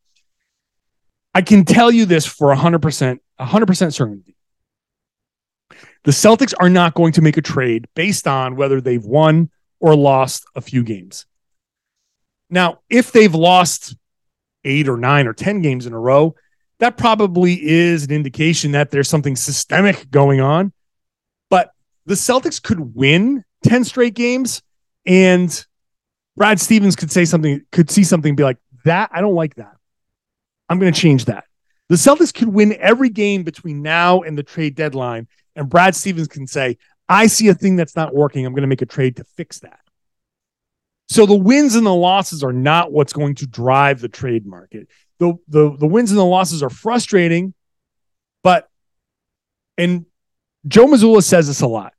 I 1.34 1.42
can 1.42 1.66
tell 1.66 1.92
you 1.92 2.06
this 2.06 2.26
for 2.26 2.54
100%, 2.54 3.20
100% 3.40 3.94
certainty. 3.94 4.36
The 6.04 6.12
Celtics 6.12 6.54
are 6.60 6.70
not 6.70 6.94
going 6.94 7.14
to 7.14 7.22
make 7.22 7.38
a 7.38 7.42
trade 7.42 7.88
based 7.96 8.28
on 8.28 8.56
whether 8.56 8.82
they've 8.82 9.04
won 9.04 9.50
or 9.80 9.96
lost 9.96 10.46
a 10.56 10.62
few 10.62 10.84
games. 10.84 11.26
Now, 12.50 12.80
if 12.90 13.12
they've 13.12 13.34
lost 13.34 13.96
eight 14.64 14.88
or 14.88 14.98
nine 14.98 15.28
or 15.28 15.34
10 15.34 15.62
games 15.62 15.86
in 15.86 15.94
a 15.94 16.00
row, 16.00 16.36
that 16.80 16.98
probably 16.98 17.54
is 17.54 18.04
an 18.04 18.12
indication 18.12 18.74
that 18.74 18.92
there's 18.92 19.10
something 19.10 19.36
systemic 19.36 20.12
going 20.12 20.42
on. 20.42 20.74
But 21.50 21.72
the 22.06 22.16
Celtics 22.16 22.62
could 22.62 22.96
win 22.96 23.44
10 23.64 23.86
straight 23.86 24.14
games 24.14 24.62
and 25.06 25.66
Brad 26.36 26.60
Stevens 26.60 26.96
could 26.96 27.12
say 27.12 27.26
something, 27.26 27.62
could 27.72 27.90
see 27.90 28.04
something 28.04 28.36
be 28.36 28.44
like, 28.44 28.58
that, 28.86 29.10
I 29.14 29.22
don't 29.22 29.36
like 29.36 29.56
that. 29.56 29.76
I'm 30.74 30.80
going 30.80 30.92
to 30.92 31.00
change 31.00 31.26
that. 31.26 31.44
The 31.90 31.96
Celtics 31.96 32.34
could 32.34 32.48
win 32.48 32.76
every 32.80 33.10
game 33.10 33.44
between 33.44 33.84
now 33.84 34.24
and 34.24 34.36
the 34.36 34.42
trade 34.42 34.74
deadline. 34.74 35.28
And 35.56 35.70
Brad 35.70 35.96
Stevens 35.96 36.28
can 36.28 36.48
say, 36.48 36.80
I 37.08 37.28
see 37.28 37.48
a 37.50 37.54
thing 37.54 37.76
that's 37.76 37.96
not 37.96 38.16
working. 38.16 38.44
I'm 38.44 38.54
going 38.54 38.64
to 38.64 38.68
make 38.68 38.82
a 38.82 38.88
trade 38.88 39.18
to 39.18 39.24
fix 39.24 39.60
that. 39.60 39.80
So 41.10 41.28
the 41.28 41.36
wins 41.36 41.76
and 41.76 41.86
the 41.86 41.94
losses 41.94 42.44
are 42.44 42.52
not 42.52 42.92
what's 42.92 43.14
going 43.14 43.36
to 43.36 43.46
drive 43.46 44.02
the 44.02 44.10
trade 44.10 44.48
market. 44.48 44.88
The, 45.20 45.36
the, 45.48 45.78
the 45.78 45.86
wins 45.86 46.10
and 46.10 46.20
the 46.20 46.26
losses 46.26 46.64
are 46.64 46.72
frustrating, 46.72 47.54
but, 48.42 48.68
and 49.78 50.08
Joe 50.68 50.88
Mazzulla 50.88 51.22
says 51.22 51.46
this 51.46 51.62
a 51.62 51.68
lot. 51.68 51.94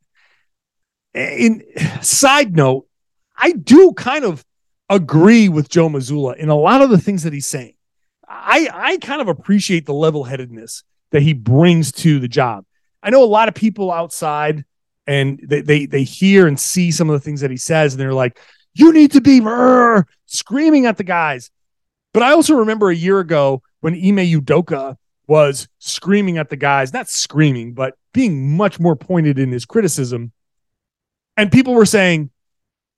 In 1.15 1.63
side 2.03 2.57
note, 2.57 2.89
I 3.37 3.53
do 3.53 3.93
kind 3.93 4.25
of 4.25 4.45
agree 4.91 5.49
with 5.49 5.69
Joe 5.69 5.89
Mazzulla 5.89 6.37
in 6.37 6.49
a 6.49 6.57
lot 6.57 6.83
of 6.83 6.91
the 6.91 6.99
things 6.99 7.23
that 7.23 7.33
he's 7.33 7.47
saying. 7.47 7.74
I, 8.35 8.69
I 8.73 8.97
kind 8.99 9.21
of 9.21 9.29
appreciate 9.29 9.87
the 9.87 9.95
level 9.95 10.25
headedness 10.25 10.83
that 11.13 11.23
he 11.23 11.33
brings 11.33 11.93
to 11.93 12.19
the 12.19 12.29
job. 12.29 12.65
I 13.03 13.11
know 13.11 13.23
a 13.23 13.27
lot 13.27 13.49
of 13.49 13.55
people 13.55 13.93
outside 13.93 14.65
and 15.07 15.39
they, 15.43 15.61
they, 15.61 15.87
they 15.87 16.03
hear 16.03 16.47
and 16.47 16.59
see 16.59 16.91
some 16.91 17.09
of 17.09 17.15
the 17.15 17.25
things 17.25 17.41
that 17.43 17.51
he 17.51 17.57
says, 17.57 17.95
and 17.95 18.01
they're 18.01 18.15
like, 18.15 18.39
you 18.75 18.93
need 18.93 19.13
to 19.13 19.21
be 19.21 19.41
screaming 20.27 20.87
at 20.87 20.97
the 20.97 21.05
guys. 21.05 21.51
But 22.13 22.23
I 22.23 22.33
also 22.33 22.55
remember 22.57 22.91
a 22.91 22.95
year 22.95 23.21
ago 23.21 23.63
when 23.81 23.95
Ime 23.95 24.27
Udoka 24.27 24.97
was 25.27 25.69
screaming 25.79 26.39
at 26.39 26.49
the 26.49 26.57
guys, 26.57 26.93
not 26.93 27.09
screaming, 27.09 27.75
but 27.75 27.95
being 28.13 28.57
much 28.57 28.81
more 28.81 28.97
pointed 28.97 29.39
in 29.39 29.53
his 29.53 29.65
criticism. 29.65 30.33
And 31.37 31.53
people 31.53 31.75
were 31.75 31.87
saying, 31.87 32.31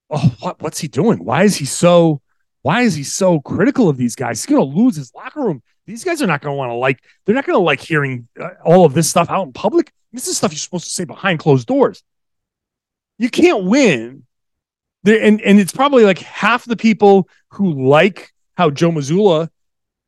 Oh, 0.08 0.34
what, 0.40 0.62
what's 0.62 0.78
he 0.78 0.86
doing? 0.86 1.24
Why 1.24 1.42
is 1.42 1.56
he 1.56 1.64
so 1.64 2.20
why 2.66 2.80
is 2.80 2.96
he 2.96 3.04
so 3.04 3.38
critical 3.38 3.88
of 3.88 3.96
these 3.96 4.16
guys? 4.16 4.42
He's 4.42 4.52
going 4.52 4.60
to 4.60 4.76
lose 4.76 4.96
his 4.96 5.14
locker 5.14 5.40
room. 5.40 5.62
These 5.86 6.02
guys 6.02 6.20
are 6.20 6.26
not 6.26 6.40
going 6.40 6.52
to 6.52 6.58
want 6.58 6.70
to 6.70 6.74
like, 6.74 7.00
they're 7.24 7.34
not 7.36 7.46
going 7.46 7.56
to 7.56 7.62
like 7.62 7.78
hearing 7.78 8.26
uh, 8.40 8.48
all 8.64 8.84
of 8.84 8.92
this 8.92 9.08
stuff 9.08 9.30
out 9.30 9.46
in 9.46 9.52
public. 9.52 9.92
This 10.12 10.26
is 10.26 10.36
stuff 10.36 10.50
you're 10.50 10.58
supposed 10.58 10.86
to 10.86 10.90
say 10.90 11.04
behind 11.04 11.38
closed 11.38 11.68
doors. 11.68 12.02
You 13.18 13.30
can't 13.30 13.66
win. 13.66 14.24
There, 15.04 15.22
and, 15.22 15.40
and 15.42 15.60
it's 15.60 15.70
probably 15.70 16.02
like 16.02 16.18
half 16.18 16.64
the 16.64 16.76
people 16.76 17.28
who 17.50 17.88
like 17.88 18.32
how 18.56 18.70
Joe 18.70 18.90
Mazzulla, 18.90 19.48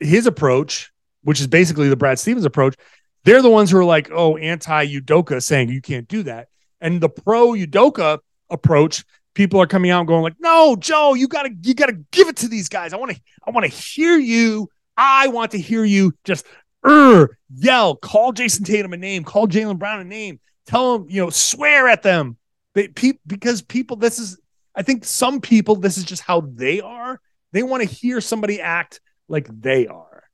his 0.01 0.27
approach, 0.27 0.91
which 1.23 1.41
is 1.41 1.47
basically 1.47 1.89
the 1.89 1.95
Brad 1.97 2.19
Stevens 2.19 2.45
approach, 2.45 2.75
they're 3.23 3.41
the 3.41 3.51
ones 3.51 3.71
who 3.71 3.79
are 3.79 3.85
like, 3.85 4.11
oh, 4.13 4.37
anti 4.37 4.85
Udoka 4.85 5.41
saying 5.41 5.69
you 5.69 5.81
can't 5.81 6.09
do 6.09 6.25
that. 6.25 6.49
And 6.81 7.01
the 7.01 7.09
pro 7.09 7.53
Udoka 7.53 8.19
approach 8.51 9.05
people 9.39 9.61
are 9.61 9.69
coming 9.69 9.93
out 9.93 10.01
and 10.01 10.09
going 10.09 10.23
like, 10.23 10.35
"No, 10.41 10.75
Joe, 10.77 11.15
you 11.15 11.29
gotta 11.29 11.51
you 11.63 11.73
gotta 11.73 11.93
give 12.11 12.27
it 12.29 12.37
to 12.39 12.49
these 12.49 12.69
guys. 12.69 12.93
I 12.93 12.97
want 12.97 13.13
to 13.13 13.21
I 13.47 13.53
want 13.53 13.65
to 13.65 13.73
hear 13.73 14.19
you. 14.19 14.69
I 14.97 15.29
want 15.29 15.53
to 15.53 15.59
hear 15.59 15.85
you 15.85 16.13
just 16.25 16.45
er, 16.85 17.39
yell, 17.55 17.95
call 17.95 18.33
Jayson 18.33 18.67
Tatum 18.67 18.93
a 18.93 18.97
name, 18.97 19.23
call 19.23 19.47
Jaylen 19.47 19.79
Brown 19.79 20.01
a 20.01 20.05
name, 20.05 20.41
tell 20.67 20.99
them 20.99 21.09
you 21.09 21.23
know 21.23 21.31
swear 21.31 21.89
at 21.89 22.03
them. 22.03 22.37
They, 22.75 22.89
pe- 22.89 23.19
because 23.27 23.63
people, 23.63 23.97
this 23.97 24.19
is 24.19 24.39
I 24.75 24.83
think 24.83 25.05
some 25.05 25.41
people 25.41 25.77
this 25.77 25.97
is 25.97 26.05
just 26.05 26.23
how 26.23 26.41
they 26.41 26.81
are. 26.81 27.21
They 27.53 27.63
want 27.63 27.83
to 27.85 27.89
hear 27.89 28.21
somebody 28.21 28.61
act 28.61 29.01
like 29.29 29.49
they 29.49 29.87
are. 29.87 30.25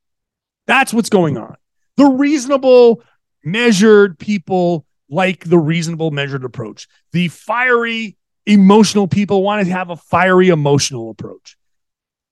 That's 0.65 0.93
what's 0.93 1.09
going 1.09 1.37
on. 1.37 1.55
The 1.95 2.05
reasonable, 2.05 3.03
measured 3.43 4.17
people 4.17 4.87
like 5.09 5.43
the 5.45 5.59
reasonable, 5.59 6.09
measured 6.09 6.43
approach. 6.43 6.87
The 7.11 7.27
fiery, 7.27 8.17
emotional 8.45 9.07
people 9.07 9.43
want 9.43 9.65
to 9.65 9.71
have 9.71 9.89
a 9.89 9.95
fiery 9.95 10.49
emotional 10.49 11.09
approach. 11.09 11.57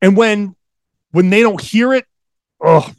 And 0.02 0.16
when 0.18 0.56
when 1.12 1.30
they 1.30 1.42
don't 1.42 1.62
hear 1.62 1.94
it, 1.94 2.06
oh, 2.60 2.92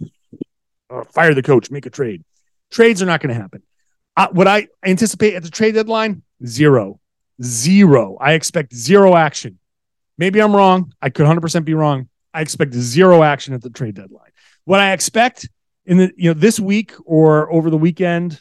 fire 1.11 1.35
the 1.35 1.43
coach, 1.43 1.71
make 1.71 1.87
a 1.87 1.91
trade. 1.91 2.25
Trades 2.71 3.03
are 3.03 3.07
not 3.07 3.21
going 3.21 3.35
to 3.35 3.41
happen. 3.41 3.63
Uh, 4.17 4.29
what 4.31 4.47
I 4.47 4.69
anticipate 4.85 5.35
at 5.35 5.43
the 5.43 5.51
trade 5.51 5.75
deadline? 5.75 6.23
Zero. 6.47 7.01
Zero. 7.43 8.17
I 8.21 8.33
expect 8.35 8.75
zero 8.75 9.17
action. 9.17 9.59
Maybe 10.17 10.41
I'm 10.41 10.55
wrong. 10.55 10.93
I 11.03 11.11
could 11.11 11.27
100% 11.27 11.65
be 11.65 11.75
wrong. 11.75 12.09
I 12.33 12.41
expect 12.41 12.75
zero 12.75 13.23
action 13.23 13.55
at 13.55 13.63
the 13.63 13.71
trade 13.71 13.97
deadline. 13.97 14.31
What 14.65 14.81
I 14.81 14.93
expect 14.93 15.49
in 15.87 15.99
the 15.99 16.13
you 16.17 16.31
know 16.31 16.35
this 16.35 16.59
week 16.59 16.93
or 17.05 17.53
over 17.53 17.71
the 17.71 17.77
weekend, 17.77 18.41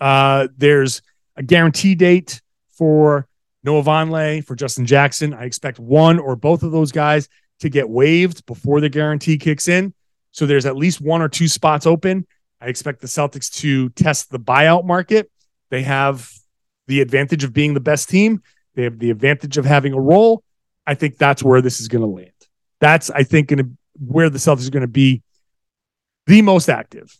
uh, 0.00 0.48
there's 0.56 1.02
a 1.36 1.42
guarantee 1.42 1.94
date 1.94 2.40
for 2.70 3.28
Noah 3.64 3.82
Vonleh, 3.82 4.44
for 4.44 4.54
Justin 4.54 4.86
Jackson. 4.86 5.34
I 5.34 5.44
expect 5.44 5.78
one 5.78 6.18
or 6.18 6.36
both 6.36 6.62
of 6.62 6.72
those 6.72 6.92
guys 6.92 7.28
to 7.60 7.68
get 7.68 7.88
waived 7.88 8.46
before 8.46 8.80
the 8.80 8.88
guarantee 8.88 9.36
kicks 9.36 9.68
in. 9.68 9.92
So 10.30 10.46
there's 10.46 10.66
at 10.66 10.76
least 10.76 11.00
one 11.00 11.22
or 11.22 11.28
two 11.28 11.48
spots 11.48 11.86
open. 11.86 12.26
I 12.60 12.66
expect 12.66 13.00
the 13.00 13.06
Celtics 13.08 13.52
to 13.60 13.88
test 13.90 14.30
the 14.30 14.38
buyout 14.38 14.84
market. 14.84 15.30
They 15.70 15.82
have 15.82 16.30
the 16.86 17.00
advantage 17.00 17.44
of 17.44 17.52
being 17.52 17.74
the 17.74 17.80
best 17.80 18.08
team. 18.08 18.42
They 18.74 18.84
have 18.84 18.98
the 18.98 19.10
advantage 19.10 19.58
of 19.58 19.64
having 19.64 19.92
a 19.92 20.00
role. 20.00 20.42
I 20.86 20.94
think 20.94 21.18
that's 21.18 21.42
where 21.42 21.60
this 21.60 21.80
is 21.80 21.88
going 21.88 22.02
to 22.02 22.08
land. 22.08 22.30
That's 22.80 23.10
I 23.10 23.24
think 23.24 23.48
going 23.48 23.58
to 23.58 23.70
where 23.98 24.30
the 24.30 24.38
Celtics 24.38 24.68
are 24.68 24.70
going 24.70 24.82
to 24.82 24.86
be 24.88 25.22
the 26.26 26.42
most 26.42 26.68
active. 26.68 27.16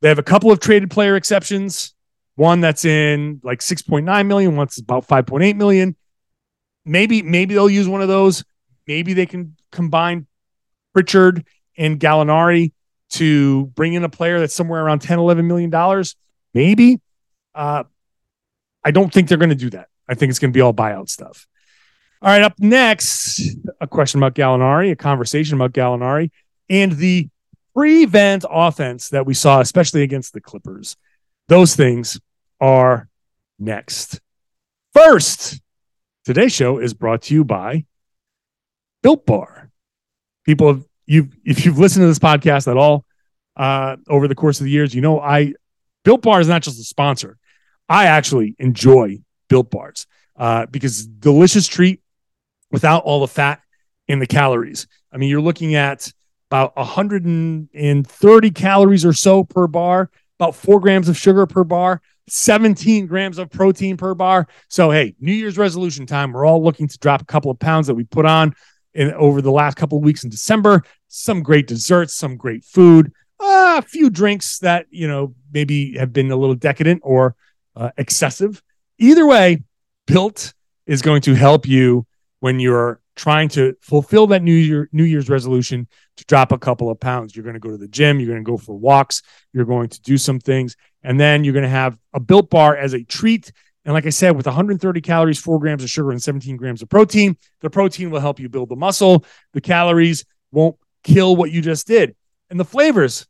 They 0.00 0.08
have 0.08 0.18
a 0.18 0.22
couple 0.22 0.50
of 0.50 0.60
traded 0.60 0.90
player 0.90 1.16
exceptions 1.16 1.94
one 2.34 2.60
that's 2.60 2.84
in 2.84 3.40
like 3.42 3.60
6.9 3.60 4.26
million, 4.26 4.56
one's 4.56 4.78
about 4.78 5.06
5.8 5.06 5.56
million. 5.56 5.96
Maybe, 6.84 7.22
maybe 7.22 7.54
they'll 7.54 7.70
use 7.70 7.88
one 7.88 8.02
of 8.02 8.08
those. 8.08 8.44
Maybe 8.86 9.12
they 9.12 9.26
can 9.26 9.56
combine 9.70 10.26
Pritchard 10.92 11.46
and 11.76 12.00
Gallinari 12.00 12.72
to 13.10 13.66
bring 13.66 13.92
in 13.92 14.04
a 14.04 14.08
player 14.08 14.40
that's 14.40 14.54
somewhere 14.54 14.84
around 14.84 15.00
10, 15.00 15.18
11 15.18 15.46
million 15.46 15.70
dollars. 15.70 16.16
Maybe. 16.54 17.00
Uh, 17.54 17.84
I 18.84 18.90
don't 18.90 19.12
think 19.12 19.28
they're 19.28 19.38
going 19.38 19.50
to 19.50 19.54
do 19.54 19.70
that. 19.70 19.88
I 20.08 20.14
think 20.14 20.30
it's 20.30 20.38
going 20.38 20.52
to 20.52 20.56
be 20.56 20.60
all 20.60 20.74
buyout 20.74 21.08
stuff. 21.08 21.46
All 22.20 22.28
right, 22.28 22.42
up 22.42 22.54
next, 22.58 23.40
a 23.80 23.86
question 23.86 24.20
about 24.20 24.34
Gallinari, 24.34 24.92
a 24.92 24.96
conversation 24.96 25.56
about 25.56 25.72
Gallinari, 25.72 26.30
and 26.68 26.92
the 26.92 27.28
prevent 27.74 28.44
offense 28.48 29.08
that 29.08 29.26
we 29.26 29.34
saw, 29.34 29.60
especially 29.60 30.02
against 30.02 30.32
the 30.32 30.40
Clippers. 30.40 30.96
Those 31.48 31.74
things 31.74 32.20
are 32.60 33.08
next. 33.58 34.20
First, 34.94 35.60
today's 36.24 36.52
show 36.52 36.78
is 36.78 36.94
brought 36.94 37.22
to 37.22 37.34
you 37.34 37.44
by 37.44 37.84
Built 39.02 39.26
Bar. 39.26 39.70
People, 40.44 40.68
have, 40.68 40.84
you 41.06 41.28
if 41.44 41.64
you've 41.64 41.78
listened 41.78 42.02
to 42.02 42.06
this 42.06 42.18
podcast 42.18 42.70
at 42.70 42.76
all 42.76 43.04
uh, 43.56 43.96
over 44.08 44.28
the 44.28 44.34
course 44.34 44.60
of 44.60 44.64
the 44.64 44.70
years, 44.70 44.94
you 44.94 45.00
know 45.00 45.20
I 45.20 45.54
Built 46.04 46.22
Bar 46.22 46.40
is 46.40 46.48
not 46.48 46.62
just 46.62 46.80
a 46.80 46.84
sponsor. 46.84 47.38
I 47.88 48.06
actually 48.06 48.56
enjoy 48.58 49.20
Built 49.48 49.70
Bars 49.70 50.06
uh, 50.36 50.66
because 50.66 51.06
delicious 51.06 51.66
treat 51.66 52.00
without 52.70 53.04
all 53.04 53.20
the 53.20 53.28
fat 53.28 53.60
and 54.08 54.20
the 54.20 54.26
calories. 54.26 54.86
I 55.12 55.18
mean, 55.18 55.28
you're 55.28 55.40
looking 55.40 55.74
at 55.74 56.12
about 56.50 56.76
130 56.76 58.50
calories 58.50 59.04
or 59.04 59.12
so 59.12 59.44
per 59.44 59.66
bar, 59.66 60.10
about 60.42 60.56
four 60.56 60.80
grams 60.80 61.08
of 61.08 61.16
sugar 61.16 61.46
per 61.46 61.62
bar, 61.62 62.02
17 62.28 63.06
grams 63.06 63.38
of 63.38 63.48
protein 63.48 63.96
per 63.96 64.12
bar. 64.12 64.48
So, 64.68 64.90
hey, 64.90 65.14
New 65.20 65.32
Year's 65.32 65.56
resolution 65.56 66.04
time. 66.04 66.32
We're 66.32 66.44
all 66.44 66.62
looking 66.62 66.88
to 66.88 66.98
drop 66.98 67.22
a 67.22 67.24
couple 67.24 67.50
of 67.50 67.60
pounds 67.60 67.86
that 67.86 67.94
we 67.94 68.02
put 68.02 68.26
on 68.26 68.52
in, 68.92 69.12
over 69.14 69.40
the 69.40 69.52
last 69.52 69.76
couple 69.76 69.98
of 69.98 70.04
weeks 70.04 70.24
in 70.24 70.30
December. 70.30 70.82
Some 71.06 71.44
great 71.44 71.68
desserts, 71.68 72.14
some 72.14 72.36
great 72.36 72.64
food, 72.64 73.12
uh, 73.38 73.76
a 73.78 73.82
few 73.82 74.10
drinks 74.10 74.58
that, 74.58 74.86
you 74.90 75.06
know, 75.06 75.32
maybe 75.52 75.96
have 75.96 76.12
been 76.12 76.32
a 76.32 76.36
little 76.36 76.56
decadent 76.56 77.02
or 77.04 77.36
uh, 77.76 77.90
excessive. 77.96 78.62
Either 78.98 79.26
way, 79.26 79.62
Built 80.08 80.54
is 80.86 81.02
going 81.02 81.22
to 81.22 81.34
help 81.34 81.68
you 81.68 82.04
when 82.40 82.58
you're 82.58 83.00
trying 83.14 83.48
to 83.50 83.74
fulfill 83.80 84.26
that 84.28 84.42
new 84.42 84.54
year 84.54 84.88
new 84.92 85.04
year's 85.04 85.28
resolution 85.28 85.86
to 86.16 86.24
drop 86.24 86.52
a 86.52 86.58
couple 86.58 86.90
of 86.90 86.98
pounds. 86.98 87.34
You're 87.36 87.44
going 87.44 87.54
to 87.54 87.60
go 87.60 87.70
to 87.70 87.76
the 87.76 87.88
gym 87.88 88.20
you're 88.20 88.30
going 88.30 88.44
to 88.44 88.50
go 88.50 88.56
for 88.56 88.74
walks 88.74 89.22
you're 89.52 89.64
going 89.64 89.88
to 89.88 90.00
do 90.02 90.16
some 90.16 90.40
things 90.40 90.76
and 91.02 91.18
then 91.20 91.44
you're 91.44 91.52
going 91.52 91.64
to 91.64 91.68
have 91.68 91.98
a 92.12 92.20
built 92.20 92.50
bar 92.50 92.76
as 92.76 92.94
a 92.94 93.04
treat. 93.04 93.52
And 93.84 93.94
like 93.94 94.06
i 94.06 94.10
said 94.10 94.36
with 94.36 94.46
130 94.46 95.00
calories 95.00 95.40
4 95.40 95.58
grams 95.58 95.82
of 95.82 95.90
sugar 95.90 96.10
and 96.10 96.22
17 96.22 96.56
grams 96.56 96.82
of 96.82 96.88
protein 96.88 97.36
the 97.60 97.70
protein 97.70 98.10
will 98.10 98.20
help 98.20 98.40
you 98.40 98.48
build 98.48 98.68
the 98.68 98.76
muscle. 98.76 99.24
The 99.52 99.60
calories 99.60 100.24
won't 100.50 100.76
kill 101.02 101.36
what 101.36 101.50
you 101.50 101.60
just 101.60 101.86
did. 101.86 102.14
And 102.50 102.58
the 102.58 102.64
flavors 102.64 103.26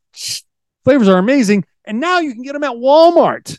flavors 0.84 1.08
are 1.08 1.18
amazing. 1.18 1.64
And 1.84 2.00
now 2.00 2.20
you 2.20 2.32
can 2.32 2.42
get 2.42 2.52
them 2.52 2.64
at 2.64 2.72
walmart. 2.72 3.58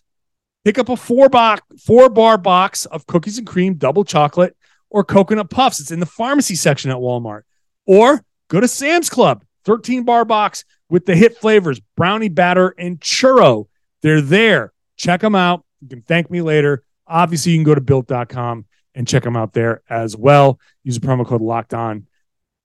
Pick 0.64 0.80
up 0.80 0.88
a 0.88 0.96
four 0.96 1.28
box 1.28 1.62
four 1.84 2.10
bar 2.10 2.38
box 2.38 2.86
of 2.86 3.06
cookies 3.06 3.38
and 3.38 3.46
cream 3.46 3.76
double 3.76 4.06
chocolate 4.06 4.56
or 4.94 5.04
coconut 5.04 5.50
puffs. 5.50 5.82
It's 5.82 5.92
in 5.92 6.00
the 6.00 6.06
pharmacy 6.06 6.56
section 6.56 6.92
at 6.92 6.98
Walmart. 6.98 7.42
Or 7.86 8.24
go 8.48 8.62
to 8.62 8.68
Sam's 8.68 9.10
Club, 9.10 9.44
13 9.66 10.04
bar 10.04 10.24
box 10.24 10.64
with 10.90 11.06
the 11.06 11.16
hit 11.16 11.38
flavors 11.38 11.82
brownie 11.98 12.30
batter 12.30 12.70
and 12.78 13.02
churro. 13.02 13.68
They're 14.02 14.22
there. 14.22 14.72
Check 14.96 15.20
them 15.20 15.36
out. 15.36 15.66
You 15.82 15.90
can 15.90 16.02
thank 16.04 16.32
me 16.32 16.42
later. 16.42 16.84
Obviously, 17.08 17.52
you 17.52 17.58
can 17.58 17.66
go 17.66 17.76
to 17.76 17.82
built.com 17.82 18.66
and 18.96 19.08
check 19.08 19.24
them 19.24 19.36
out 19.36 19.54
there 19.54 19.82
as 19.90 20.16
well. 20.16 20.60
Use 20.84 21.00
the 21.00 21.06
promo 21.06 21.26
code 21.26 21.42
locked 21.42 21.74
on 21.74 22.08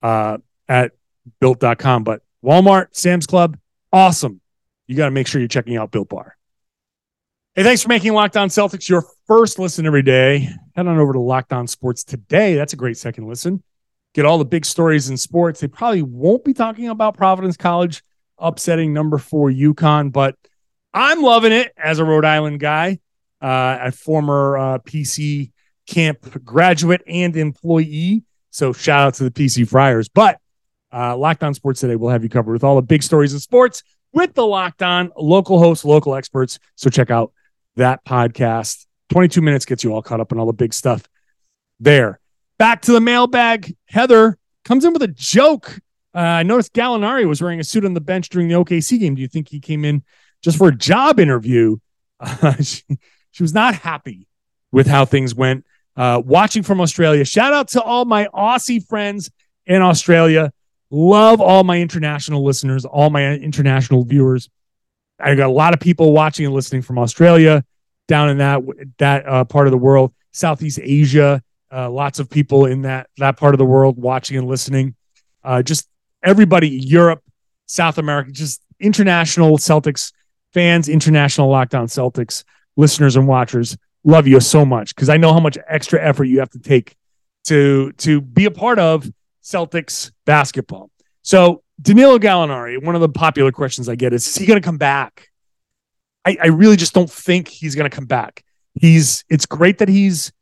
uh, 0.03 0.39
at 0.69 0.93
built.com. 1.41 2.05
But 2.05 2.23
Walmart, 2.45 2.89
Sam's 2.93 3.27
Club, 3.27 3.59
awesome. 3.93 4.41
You 4.87 4.97
got 4.97 5.07
to 5.07 5.11
make 5.11 5.27
sure 5.27 5.41
you're 5.41 5.49
checking 5.49 5.77
out 5.77 5.91
Built 5.91 6.09
Bar. 6.09 6.37
Hey, 7.59 7.65
thanks 7.65 7.83
for 7.83 7.89
making 7.89 8.13
Locked 8.13 8.37
On 8.37 8.49
Celtics 8.49 8.89
your 8.89 9.05
first 9.27 9.59
listen 9.59 9.85
every 9.85 10.05
day. 10.05 10.49
Head 10.77 10.87
on 10.87 10.97
over 10.97 11.13
to 11.13 11.19
Locked 11.19 11.53
On 11.53 11.67
Sports 11.67 12.05
today. 12.05 12.55
That's 12.55 12.73
a 12.73 12.77
great 12.77 12.97
second 12.97 13.27
listen. 13.27 13.65
Get 14.15 14.25
all 14.25 14.39
the 14.39 14.45
big 14.45 14.65
stories 14.65 15.11
in 15.11 15.17
sports. 15.17 15.59
They 15.59 15.67
probably 15.67 16.03
won't 16.03 16.45
be 16.45 16.55
talking 16.55 16.89
about 16.89 17.17
Providence 17.17 17.57
College 17.57 18.05
upsetting 18.39 18.93
number 18.93 19.19
four 19.19 19.51
UConn, 19.51 20.13
but 20.13 20.37
I'm 20.95 21.21
loving 21.21 21.51
it 21.51 21.73
as 21.77 21.99
a 21.99 22.05
Rhode 22.05 22.25
Island 22.25 22.61
guy, 22.61 23.01
uh, 23.43 23.79
a 23.81 23.91
former 23.91 24.57
uh, 24.57 24.79
PC 24.79 25.51
camp 25.89 26.45
graduate 26.45 27.03
and 27.09 27.37
employee. 27.37 28.23
So 28.51 28.73
shout 28.73 29.01
out 29.01 29.15
to 29.15 29.25
the 29.25 29.33
PC 29.33 29.69
Friars. 29.69 30.09
But 30.09 30.39
uh, 30.93 31.17
Locked 31.17 31.43
On 31.43 31.55
Sports 31.55 31.81
today 31.81 31.97
will 31.97 32.11
have 32.11 32.23
you 32.23 32.29
covered 32.29 32.53
with 32.53 32.63
all 32.63 32.77
the 32.77 32.83
big 32.83 33.03
stories 33.03 33.33
in 33.33 33.41
sports 33.41 33.83
with 34.13 34.33
the 34.35 34.47
Locked 34.47 34.85
On 34.85 35.11
local 35.17 35.59
hosts, 35.59 35.85
local 35.85 36.15
experts. 36.15 36.61
So 36.77 36.89
check 36.89 37.11
out 37.11 37.33
that 37.79 38.05
podcast. 38.05 38.87
22 39.11 39.41
minutes 39.41 39.65
gets 39.65 39.83
you 39.83 39.93
all 39.93 40.03
caught 40.03 40.21
up 40.21 40.33
on 40.33 40.39
all 40.39 40.47
the 40.47 40.53
big 40.53 40.75
stuff 40.75 41.09
there. 41.81 42.21
Back 42.59 42.83
to 42.83 42.93
the 42.93 43.01
mailbag. 43.01 43.75
Heather 43.87 44.39
comes 44.65 44.85
in 44.85 44.93
with 44.93 45.03
a 45.03 45.09
joke. 45.09 45.79
Uh, 46.15 46.19
I 46.19 46.43
noticed 46.43 46.73
Gallinari 46.75 47.27
was 47.27 47.41
wearing 47.41 47.61
a 47.61 47.65
suit 47.65 47.85
on 47.85 47.95
the 47.95 48.01
bench 48.01 48.29
during 48.29 48.49
the 48.49 48.55
OKC 48.55 48.99
game. 48.99 49.15
Do 49.15 49.23
you 49.23 49.29
think 49.29 49.49
he 49.49 49.61
came 49.61 49.85
in 49.85 50.03
just 50.43 50.59
for 50.59 50.69
a 50.69 50.77
job 50.77 51.19
interview? 51.19 51.77
Uh, 52.21 52.53
she, 52.55 52.83
she, 53.31 53.45
was 53.45 53.55
not 53.55 53.77
happy 53.77 54.27
with 54.73 54.89
how 54.89 55.05
things 55.05 55.37
went. 55.37 55.65
Uh, 55.97 56.21
watching 56.25 56.65
from 56.65 56.81
Australia. 56.81 57.25
Shout 57.25 57.53
out 57.53 57.69
to 57.69 57.81
all 57.81 58.05
my 58.07 58.27
Aussie 58.35 58.85
friends 58.85 59.31
in 59.67 59.83
Australia. 59.83 60.53
Love 60.91 61.41
all 61.41 61.63
my 61.63 61.81
international 61.81 62.43
listeners, 62.43 62.85
all 62.85 63.11
my 63.11 63.35
international 63.35 64.03
viewers. 64.03 64.51
I 65.19 65.35
got 65.35 65.49
a 65.49 65.53
lot 65.53 65.75
of 65.75 65.81
people 65.81 66.13
watching 66.13 66.47
and 66.47 66.55
listening 66.55 66.83
from 66.83 66.99
Australia, 66.99 67.65
down 68.07 68.31
in 68.31 68.39
that 68.39 68.63
that 68.99 69.29
uh, 69.29 69.45
part 69.45 69.67
of 69.67 69.71
the 69.71 69.79
world, 69.79 70.13
Southeast 70.33 70.81
Asia. 70.83 71.43
Uh, 71.71 71.91
lots 71.91 72.19
of 72.19 72.31
people 72.31 72.65
in 72.65 72.83
that 72.83 73.11
that 73.19 73.37
part 73.37 73.55
of 73.55 73.59
the 73.59 73.65
world 73.65 73.99
watching 73.99 74.37
and 74.39 74.49
listening. 74.49 74.95
Uh, 75.45 75.63
just 75.63 75.89
everybody, 76.23 76.69
Europe, 76.69 77.23
South 77.67 77.99
America, 77.99 78.33
just 78.33 78.63
international 78.81 79.59
Celtics 79.59 80.13
fans, 80.53 80.89
international 80.89 81.51
locked 81.51 81.75
on 81.75 81.87
Celtics 81.87 82.45
listeners 82.77 83.17
and 83.17 83.29
watchers. 83.29 83.77
Love 84.05 84.27
you 84.27 84.41
so 84.41 84.65
much 84.65 84.95
because 84.95 85.09
I 85.09 85.19
know 85.19 85.33
how 85.33 85.41
much 85.41 85.59
extra 85.69 86.03
effort 86.03 86.25
you 86.25 86.39
have 86.39 86.51
to 86.51 86.59
take 86.59 86.97
to 87.45 87.93
to 87.99 88.21
be 88.21 88.47
a 88.47 88.51
part 88.51 88.79
of 88.79 89.11
Celtics 89.43 90.13
basketball. 90.25 90.91
So 91.23 91.63
Danilo 91.81 92.19
Gallinari, 92.19 92.83
one 92.83 92.95
of 92.95 93.01
the 93.01 93.09
popular 93.09 93.53
questions 93.53 93.89
I 93.89 93.95
get 93.95 94.13
is, 94.13 94.27
is 94.27 94.35
he 94.37 94.47
going 94.47 94.61
to 94.61 94.65
come 94.65 94.79
back? 94.79 95.29
I, 96.25 96.37
I 96.43 96.47
really 96.49 96.77
just 96.77 96.93
don't 96.93 97.11
think 97.11 97.49
he's 97.49 97.75
going 97.75 97.89
to 97.89 97.95
come 97.95 98.07
back. 98.07 98.45
He's 98.75 99.25
it's 99.29 99.47
great 99.47 99.79
that 99.79 99.89
he's 99.89 100.33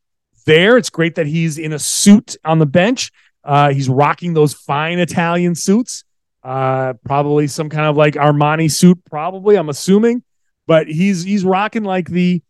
there. 0.46 0.76
It's 0.76 0.90
great 0.90 1.14
that 1.16 1.26
he's 1.26 1.58
in 1.58 1.72
a 1.72 1.78
suit 1.78 2.36
on 2.44 2.58
the 2.58 2.66
bench. 2.66 3.12
Uh, 3.44 3.70
he's 3.70 3.88
rocking 3.88 4.34
those 4.34 4.54
fine 4.54 4.98
Italian 4.98 5.54
suits. 5.54 6.04
Uh, 6.42 6.94
probably 7.04 7.46
some 7.46 7.68
kind 7.68 7.86
of 7.86 7.96
like 7.96 8.14
Armani 8.14 8.70
suit, 8.70 8.98
probably, 9.04 9.56
I'm 9.56 9.68
assuming. 9.68 10.22
But 10.66 10.88
he's 10.88 11.22
he's 11.22 11.44
rocking 11.44 11.84
like 11.84 12.08
the 12.08 12.42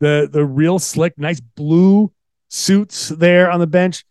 the 0.00 0.28
the 0.30 0.44
real 0.44 0.78
slick, 0.78 1.18
nice 1.18 1.40
blue 1.40 2.12
suits 2.48 3.08
there 3.08 3.50
on 3.50 3.60
the 3.60 3.66
bench. 3.66 4.04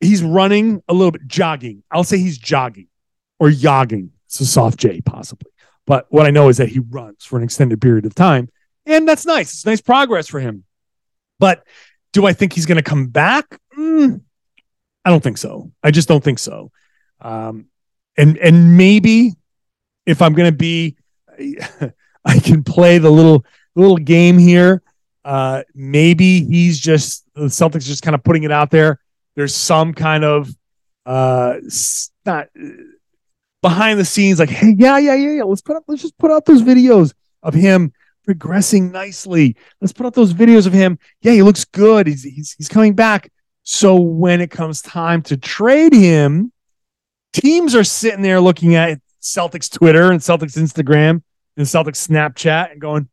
He's 0.00 0.22
running 0.22 0.82
a 0.88 0.94
little 0.94 1.12
bit, 1.12 1.26
jogging. 1.26 1.82
I'll 1.90 2.04
say 2.04 2.18
he's 2.18 2.38
jogging 2.38 2.88
or 3.40 3.48
yogging. 3.48 4.10
It's 4.26 4.40
a 4.40 4.46
soft 4.46 4.78
J, 4.78 5.00
possibly. 5.00 5.50
But 5.86 6.06
what 6.10 6.26
I 6.26 6.30
know 6.30 6.48
is 6.48 6.58
that 6.58 6.68
he 6.68 6.78
runs 6.78 7.24
for 7.24 7.36
an 7.36 7.42
extended 7.42 7.80
period 7.80 8.06
of 8.06 8.14
time. 8.14 8.48
And 8.86 9.08
that's 9.08 9.26
nice. 9.26 9.52
It's 9.52 9.66
nice 9.66 9.80
progress 9.80 10.28
for 10.28 10.38
him. 10.38 10.62
But 11.40 11.66
do 12.12 12.26
I 12.26 12.32
think 12.32 12.52
he's 12.52 12.66
going 12.66 12.76
to 12.76 12.82
come 12.82 13.08
back? 13.08 13.58
Mm, 13.76 14.20
I 15.04 15.10
don't 15.10 15.22
think 15.22 15.38
so. 15.38 15.72
I 15.82 15.90
just 15.90 16.06
don't 16.06 16.22
think 16.22 16.38
so. 16.38 16.70
Um, 17.20 17.66
and 18.16 18.36
and 18.38 18.76
maybe 18.76 19.32
if 20.06 20.22
I'm 20.22 20.34
going 20.34 20.50
to 20.50 20.56
be, 20.56 20.96
I 22.24 22.38
can 22.38 22.62
play 22.62 22.98
the 22.98 23.10
little 23.10 23.44
little 23.74 23.96
game 23.96 24.38
here. 24.38 24.82
Uh, 25.24 25.62
maybe 25.74 26.44
he's 26.44 26.78
just 26.78 27.24
the 27.34 27.42
Celtics 27.42 27.84
just 27.84 28.02
kind 28.02 28.14
of 28.14 28.22
putting 28.22 28.42
it 28.42 28.52
out 28.52 28.70
there. 28.70 29.00
There's 29.36 29.54
some 29.54 29.94
kind 29.94 30.24
of 30.24 30.54
uh, 31.06 31.54
not 32.26 32.48
behind 33.62 33.98
the 33.98 34.04
scenes, 34.04 34.38
like, 34.38 34.48
hey, 34.48 34.74
yeah, 34.78 34.98
yeah, 34.98 35.14
yeah, 35.14 35.32
yeah. 35.32 35.44
Let's 35.44 35.62
put 35.62 35.76
up, 35.76 35.84
let's 35.86 36.02
just 36.02 36.18
put 36.18 36.30
out 36.30 36.44
those 36.44 36.62
videos 36.62 37.12
of 37.42 37.54
him 37.54 37.92
progressing 38.24 38.92
nicely. 38.92 39.56
Let's 39.80 39.92
put 39.92 40.06
out 40.06 40.14
those 40.14 40.32
videos 40.32 40.66
of 40.66 40.72
him. 40.72 40.98
Yeah, 41.22 41.32
he 41.32 41.42
looks 41.42 41.64
good. 41.64 42.06
He's 42.06 42.22
he's 42.22 42.52
he's 42.52 42.68
coming 42.68 42.94
back. 42.94 43.32
So 43.62 43.96
when 43.96 44.40
it 44.40 44.50
comes 44.50 44.82
time 44.82 45.22
to 45.22 45.36
trade 45.36 45.92
him, 45.92 46.52
teams 47.32 47.74
are 47.74 47.84
sitting 47.84 48.22
there 48.22 48.40
looking 48.40 48.74
at 48.74 49.00
Celtics 49.20 49.70
Twitter 49.70 50.10
and 50.10 50.20
Celtics 50.20 50.56
Instagram 50.56 51.22
and 51.56 51.66
Celtics 51.66 52.08
Snapchat 52.08 52.72
and 52.72 52.80
going, 52.80 53.08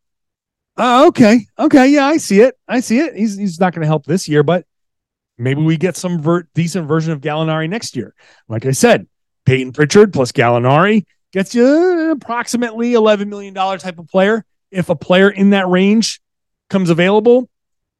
oh, 0.78 1.08
okay, 1.08 1.46
okay, 1.60 1.88
yeah, 1.90 2.06
I 2.06 2.18
see 2.18 2.42
it. 2.42 2.56
I 2.68 2.80
see 2.80 3.00
it. 3.00 3.16
He's 3.16 3.38
he's 3.38 3.60
not 3.60 3.74
going 3.74 3.82
to 3.82 3.88
help 3.88 4.06
this 4.06 4.28
year, 4.28 4.44
but 4.44 4.66
maybe 5.38 5.62
we 5.62 5.78
get 5.78 5.96
some 5.96 6.22
ver- 6.22 6.48
decent 6.54 6.88
version 6.88 7.12
of 7.12 7.22
Gallinari 7.22 7.70
next 7.70 7.96
year. 7.96 8.14
Like 8.48 8.66
I 8.66 8.72
said, 8.72 9.08
Payton 9.48 9.72
Pritchard 9.72 10.12
plus 10.12 10.34
Gallinari 10.34 11.06
gets 11.32 11.56
you 11.56 12.12
approximately 12.12 12.92
$11 12.92 13.30
million 13.30 13.54
type 13.54 13.98
of 13.98 14.06
player. 14.10 14.44
If 14.72 14.90
a 14.90 14.96
player 14.96 15.30
in 15.30 15.52
that 15.52 15.70
range 15.70 16.20
comes 16.70 16.90
available, 16.90 17.50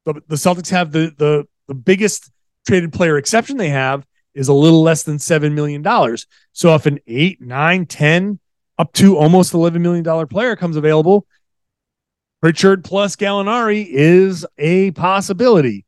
the, 0.04 0.20
the 0.28 0.36
Celtics 0.36 0.68
have 0.68 0.92
the, 0.92 1.10
the, 1.16 1.48
the 1.66 1.72
biggest 1.72 2.30
traded 2.66 2.92
player 2.92 3.16
exception 3.16 3.56
they 3.56 3.70
have 3.70 4.04
is 4.34 4.48
a 4.48 4.52
little 4.52 4.82
less 4.82 5.04
than 5.04 5.16
$7 5.16 5.54
million. 5.54 5.82
So 6.52 6.74
if 6.74 6.84
an 6.84 6.98
8, 7.06 7.40
9, 7.40 7.86
10, 7.86 8.38
up 8.76 8.92
to 8.92 9.16
almost 9.16 9.54
$11 9.54 9.80
million 9.80 10.28
player 10.28 10.54
comes 10.54 10.76
available, 10.76 11.26
Pritchard 12.42 12.84
plus 12.84 13.16
Gallinari 13.16 13.86
is 13.88 14.44
a 14.58 14.90
possibility. 14.90 15.86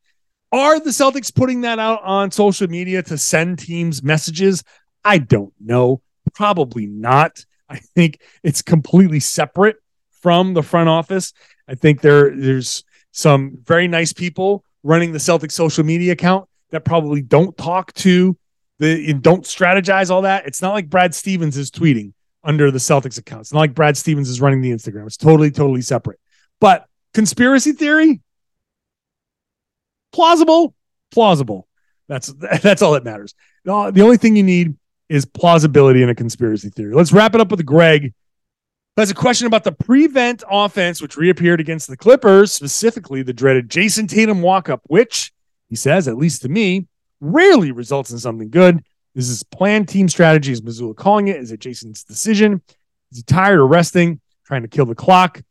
Are 0.51 0.79
the 0.79 0.89
Celtics 0.89 1.33
putting 1.33 1.61
that 1.61 1.77
out 1.77 2.01
on 2.03 2.31
social 2.31 2.67
media 2.67 3.03
to 3.03 3.17
send 3.17 3.59
teams 3.59 4.01
messages? 4.01 4.63
I 5.03 5.17
don't 5.17 5.53
know. 5.59 6.01
Probably 6.33 6.85
not. 6.85 7.45
I 7.69 7.77
think 7.77 8.19
it's 8.43 8.61
completely 8.61 9.19
separate 9.19 9.77
from 10.21 10.53
the 10.53 10.63
front 10.63 10.89
office. 10.89 11.33
I 11.67 11.75
think 11.75 12.01
there 12.01 12.35
there's 12.35 12.83
some 13.11 13.57
very 13.63 13.87
nice 13.87 14.13
people 14.13 14.63
running 14.83 15.11
the 15.11 15.19
Celtics 15.19 15.51
social 15.51 15.83
media 15.83 16.13
account 16.13 16.47
that 16.71 16.85
probably 16.85 17.21
don't 17.21 17.55
talk 17.57 17.93
to 17.93 18.37
the 18.79 19.13
don't 19.13 19.43
strategize 19.43 20.09
all 20.09 20.23
that. 20.23 20.45
It's 20.47 20.61
not 20.61 20.73
like 20.73 20.89
Brad 20.89 21.13
Stevens 21.13 21.55
is 21.55 21.71
tweeting 21.71 22.13
under 22.43 22.71
the 22.71 22.79
Celtics 22.79 23.17
account. 23.17 23.41
It's 23.41 23.53
not 23.53 23.59
like 23.59 23.75
Brad 23.75 23.95
Stevens 23.95 24.29
is 24.29 24.41
running 24.41 24.61
the 24.61 24.71
Instagram. 24.71 25.05
It's 25.05 25.17
totally, 25.17 25.51
totally 25.51 25.81
separate. 25.81 26.19
But 26.59 26.85
conspiracy 27.13 27.73
theory, 27.73 28.21
plausible, 30.11 30.73
plausible. 31.11 31.67
That's 32.07 32.27
that's 32.61 32.81
all 32.81 32.93
that 32.93 33.03
matters. 33.03 33.35
The 33.63 33.71
only 33.71 34.17
thing 34.17 34.35
you 34.35 34.43
need 34.43 34.75
is 35.11 35.25
plausibility 35.25 36.01
in 36.01 36.09
a 36.09 36.15
conspiracy 36.15 36.69
theory. 36.69 36.93
Let's 36.93 37.11
wrap 37.11 37.35
it 37.35 37.41
up 37.41 37.51
with 37.51 37.65
Greg. 37.65 38.13
That's 38.95 39.11
a 39.11 39.15
question 39.15 39.45
about 39.45 39.65
the 39.65 39.73
prevent 39.73 40.41
offense, 40.49 41.01
which 41.01 41.17
reappeared 41.17 41.59
against 41.59 41.89
the 41.89 41.97
Clippers, 41.97 42.53
specifically 42.53 43.21
the 43.21 43.33
dreaded 43.33 43.69
Jayson 43.69 44.07
Tatum 44.07 44.41
walk 44.41 44.69
up, 44.69 44.81
which 44.85 45.33
he 45.67 45.75
says, 45.75 46.07
at 46.07 46.17
least 46.17 46.43
to 46.43 46.49
me, 46.49 46.87
rarely 47.19 47.71
results 47.71 48.11
in 48.11 48.19
something 48.19 48.49
good. 48.49 48.83
This 49.13 49.27
is 49.27 49.43
planned 49.43 49.89
team 49.89 50.07
strategy, 50.07 50.53
as 50.53 50.61
Mazzulla 50.61 50.95
calling 50.95 51.27
it. 51.27 51.35
Is 51.35 51.51
it 51.51 51.59
Jayson's 51.59 52.05
decision? 52.05 52.61
Is 53.11 53.17
he 53.17 53.23
tired 53.23 53.59
or 53.59 53.67
resting, 53.67 54.21
trying 54.45 54.61
to 54.61 54.69
kill 54.69 54.85
the 54.85 54.95
clock? 54.95 55.41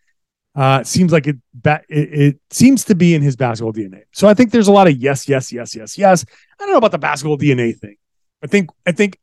Uh, 0.55 0.79
it 0.81 0.87
seems 0.87 1.13
like 1.13 1.27
it, 1.27 1.37
it, 1.65 1.83
it 1.89 2.41
seems 2.49 2.85
to 2.87 2.95
be 2.95 3.15
in 3.15 3.21
his 3.21 3.37
basketball 3.37 3.75
DNA. 3.75 4.05
So 4.13 4.27
I 4.27 4.33
think 4.33 4.53
there's 4.53 4.69
a 4.69 4.73
lot 4.73 4.89
of 4.89 4.97
yes, 4.97 5.29
yes, 5.29 5.53
yes, 5.53 5.77
yes, 5.77 5.99
yes. 5.99 6.25
I 6.59 6.65
don't 6.65 6.73
know 6.73 6.79
about 6.79 6.93
the 6.93 6.99
basketball 6.99 7.37
DNA 7.37 7.77
thing. 7.79 7.97
I 8.43 8.47
think 8.47 8.71
I 8.87 8.93
think 8.93 9.19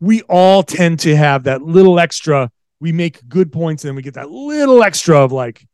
we 0.00 0.22
all 0.22 0.62
tend 0.62 1.00
to 1.00 1.16
have 1.16 1.44
that 1.44 1.62
little 1.62 1.98
extra. 1.98 2.50
We 2.80 2.92
make 2.92 3.26
good 3.28 3.52
points 3.52 3.84
and 3.84 3.96
we 3.96 4.02
get 4.02 4.14
that 4.14 4.30
little 4.30 4.82
extra 4.82 5.18
of 5.18 5.32
like 5.32 5.66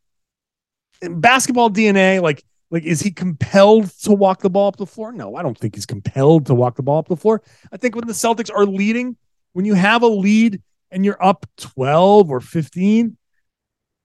basketball 1.01 1.69
DNA. 1.69 2.21
Like 2.21 2.43
like 2.71 2.85
is 2.85 3.01
he 3.01 3.11
compelled 3.11 3.91
to 4.01 4.13
walk 4.13 4.41
the 4.41 4.49
ball 4.49 4.67
up 4.67 4.77
the 4.77 4.85
floor? 4.85 5.11
No, 5.11 5.35
I 5.35 5.43
don't 5.43 5.57
think 5.57 5.75
he's 5.75 5.85
compelled 5.85 6.47
to 6.47 6.55
walk 6.55 6.75
the 6.75 6.81
ball 6.81 6.97
up 6.97 7.07
the 7.07 7.15
floor. 7.15 7.43
I 7.71 7.77
think 7.77 7.95
when 7.95 8.07
the 8.07 8.13
Celtics 8.13 8.49
are 8.53 8.65
leading, 8.65 9.15
when 9.51 9.65
you 9.65 9.75
have 9.75 10.01
a 10.01 10.07
lead 10.07 10.61
and 10.89 11.05
you're 11.05 11.23
up 11.23 11.45
12 11.57 12.31
or 12.31 12.39
15, 12.39 13.15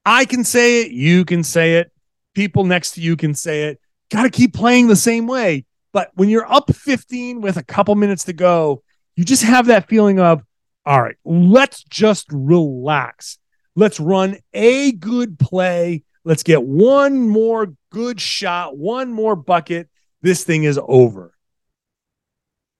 I 0.04 0.24
can 0.24 0.44
say 0.44 0.82
it, 0.82 0.92
you 0.92 1.24
can 1.24 1.44
say 1.44 1.76
it, 1.76 1.92
people 2.34 2.64
next 2.64 2.92
to 2.92 3.00
you 3.00 3.16
can 3.16 3.34
say 3.34 3.64
it. 3.64 3.80
Got 4.10 4.24
to 4.24 4.30
keep 4.30 4.54
playing 4.54 4.86
the 4.86 4.96
same 4.96 5.26
way. 5.26 5.64
But 5.92 6.10
when 6.14 6.28
you're 6.28 6.50
up 6.50 6.74
15 6.74 7.40
with 7.40 7.56
a 7.56 7.62
couple 7.62 7.94
minutes 7.94 8.24
to 8.24 8.32
go, 8.32 8.82
you 9.18 9.24
just 9.24 9.42
have 9.42 9.66
that 9.66 9.88
feeling 9.88 10.20
of, 10.20 10.44
all 10.86 11.02
right, 11.02 11.16
let's 11.24 11.82
just 11.82 12.28
relax. 12.30 13.36
Let's 13.74 13.98
run 13.98 14.36
a 14.54 14.92
good 14.92 15.40
play. 15.40 16.04
Let's 16.22 16.44
get 16.44 16.62
one 16.62 17.28
more 17.28 17.74
good 17.90 18.20
shot, 18.20 18.78
one 18.78 19.12
more 19.12 19.34
bucket. 19.34 19.88
This 20.22 20.44
thing 20.44 20.62
is 20.62 20.78
over. 20.80 21.34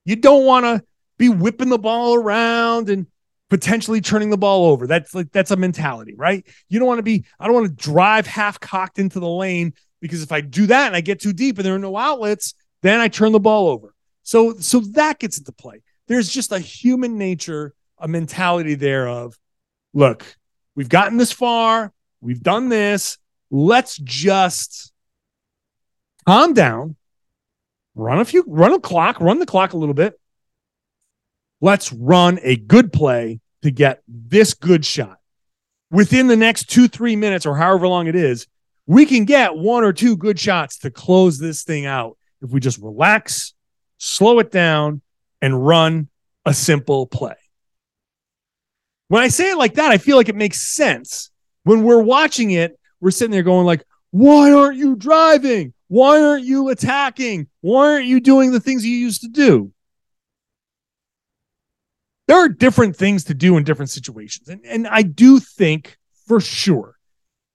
You 0.05 0.15
don't 0.15 0.45
want 0.45 0.65
to 0.65 0.85
be 1.17 1.29
whipping 1.29 1.71
the 1.71 1.79
ball 1.79 2.15
around 2.15 2.89
and 2.89 3.09
potentially 3.51 4.01
turning 4.01 4.31
the 4.31 4.39
ball 4.39 4.67
over. 4.67 4.87
That's 4.87 5.17
like 5.17 5.33
that's 5.33 5.51
a 5.51 5.57
mentality, 5.57 6.15
right? 6.17 6.47
You 6.69 6.79
don't 6.79 6.87
want 6.87 7.01
to 7.01 7.03
be 7.03 7.25
I 7.41 7.47
don't 7.47 7.55
want 7.57 7.67
to 7.67 7.85
drive 7.85 8.29
half 8.29 8.61
cocked 8.61 9.01
into 9.01 9.19
the 9.19 9.29
lane 9.29 9.75
because 10.01 10.23
if 10.23 10.31
I 10.31 10.41
do 10.41 10.69
that 10.69 10.87
and 10.87 10.95
I 10.95 11.01
get 11.01 11.21
too 11.21 11.33
deep 11.33 11.59
and 11.59 11.67
there 11.67 11.75
are 11.75 11.81
no 11.81 11.97
outlets, 11.97 12.55
then 12.83 13.01
I 13.01 13.09
turn 13.09 13.33
the 13.33 13.41
ball 13.41 13.67
over. 13.67 13.93
So 14.23 14.55
so 14.61 14.79
that 14.93 15.19
gets 15.19 15.39
into 15.39 15.51
play. 15.51 15.83
There's 16.09 16.29
just 16.29 16.53
a 16.53 16.59
human 16.59 17.19
nature, 17.19 17.75
a 17.99 18.09
mentality 18.09 18.75
there 18.75 19.07
of 19.07 19.39
look, 19.95 20.37
we've 20.75 20.89
gotten 20.89 21.17
this 21.17 21.33
far, 21.33 21.93
we've 22.21 22.43
done 22.43 22.69
this, 22.69 23.19
let's 23.51 23.97
just 23.99 24.93
calm 26.27 26.55
down, 26.55 26.97
run 27.95 28.19
a 28.19 28.25
few 28.25 28.45
run 28.47 28.73
a 28.73 28.81
clock, 28.81 29.21
run 29.21 29.39
the 29.39 29.47
clock 29.47 29.73
a 29.73 29.77
little 29.77 29.95
bit 29.95 30.19
Let's 31.61 31.93
run 31.93 32.39
a 32.43 32.57
good 32.57 32.93
play 32.93 33.41
to 33.63 33.71
get 33.71 34.03
this 34.07 34.55
good 34.55 34.85
shot. 34.85 35.19
Within 35.91 36.29
the 36.29 36.37
next 36.37 36.71
two, 36.71 36.87
three 36.87 37.17
minutes, 37.17 37.47
or 37.47 37.57
however 37.57 37.89
long 37.89 38.07
it 38.07 38.15
is, 38.15 38.47
we 38.87 39.07
can 39.07 39.25
get 39.25 39.57
one 39.57 39.85
or 39.85 39.93
two 39.93 40.17
good 40.17 40.39
shots 40.39 40.79
to 40.79 40.91
close 40.91 41.39
this 41.39 41.65
thing 41.65 41.85
out 41.85 42.17
if 42.43 42.51
we 42.51 42.61
just 42.61 42.79
relax, 42.79 43.55
slow 43.99 44.39
it 44.39 44.53
down, 44.53 45.03
and 45.41 45.67
run 45.67 46.09
a 46.45 46.55
simple 46.55 47.07
play. 47.07 47.37
When 49.09 49.23
I 49.23 49.29
say 49.29 49.51
it 49.51 49.59
like 49.59 49.75
that, 49.75 49.91
I 49.91 49.99
feel 49.99 50.17
like 50.17 50.29
it 50.29 50.37
makes 50.37 50.61
sense. 50.75 51.31
When 51.65 51.83
we're 51.83 52.03
watching 52.03 52.51
it, 52.51 52.79
we're 53.01 53.11
sitting 53.11 53.31
there 53.31 53.43
going 53.43 53.67
like, 53.67 53.85
why 54.11 54.53
aren't 54.53 54.77
you 54.77 54.97
driving? 54.97 55.73
Why 55.89 56.21
aren't 56.21 56.45
you 56.45 56.69
attacking? 56.69 57.49
Why 57.61 57.93
aren't 57.93 58.07
you 58.07 58.21
doing 58.21 58.53
the 58.53 58.61
things 58.61 58.85
you 58.85 58.97
used 58.97 59.23
to 59.23 59.29
do? 59.29 59.73
there 62.29 62.37
are 62.37 62.49
different 62.49 62.95
things 62.95 63.25
to 63.25 63.35
do 63.35 63.57
in 63.57 63.65
different 63.65 63.91
situations. 63.91 64.49
And, 64.49 64.65
and 64.65 64.87
I 64.87 65.03
do 65.03 65.41
think 65.41 65.97
for 66.27 66.41
sure 66.41 66.95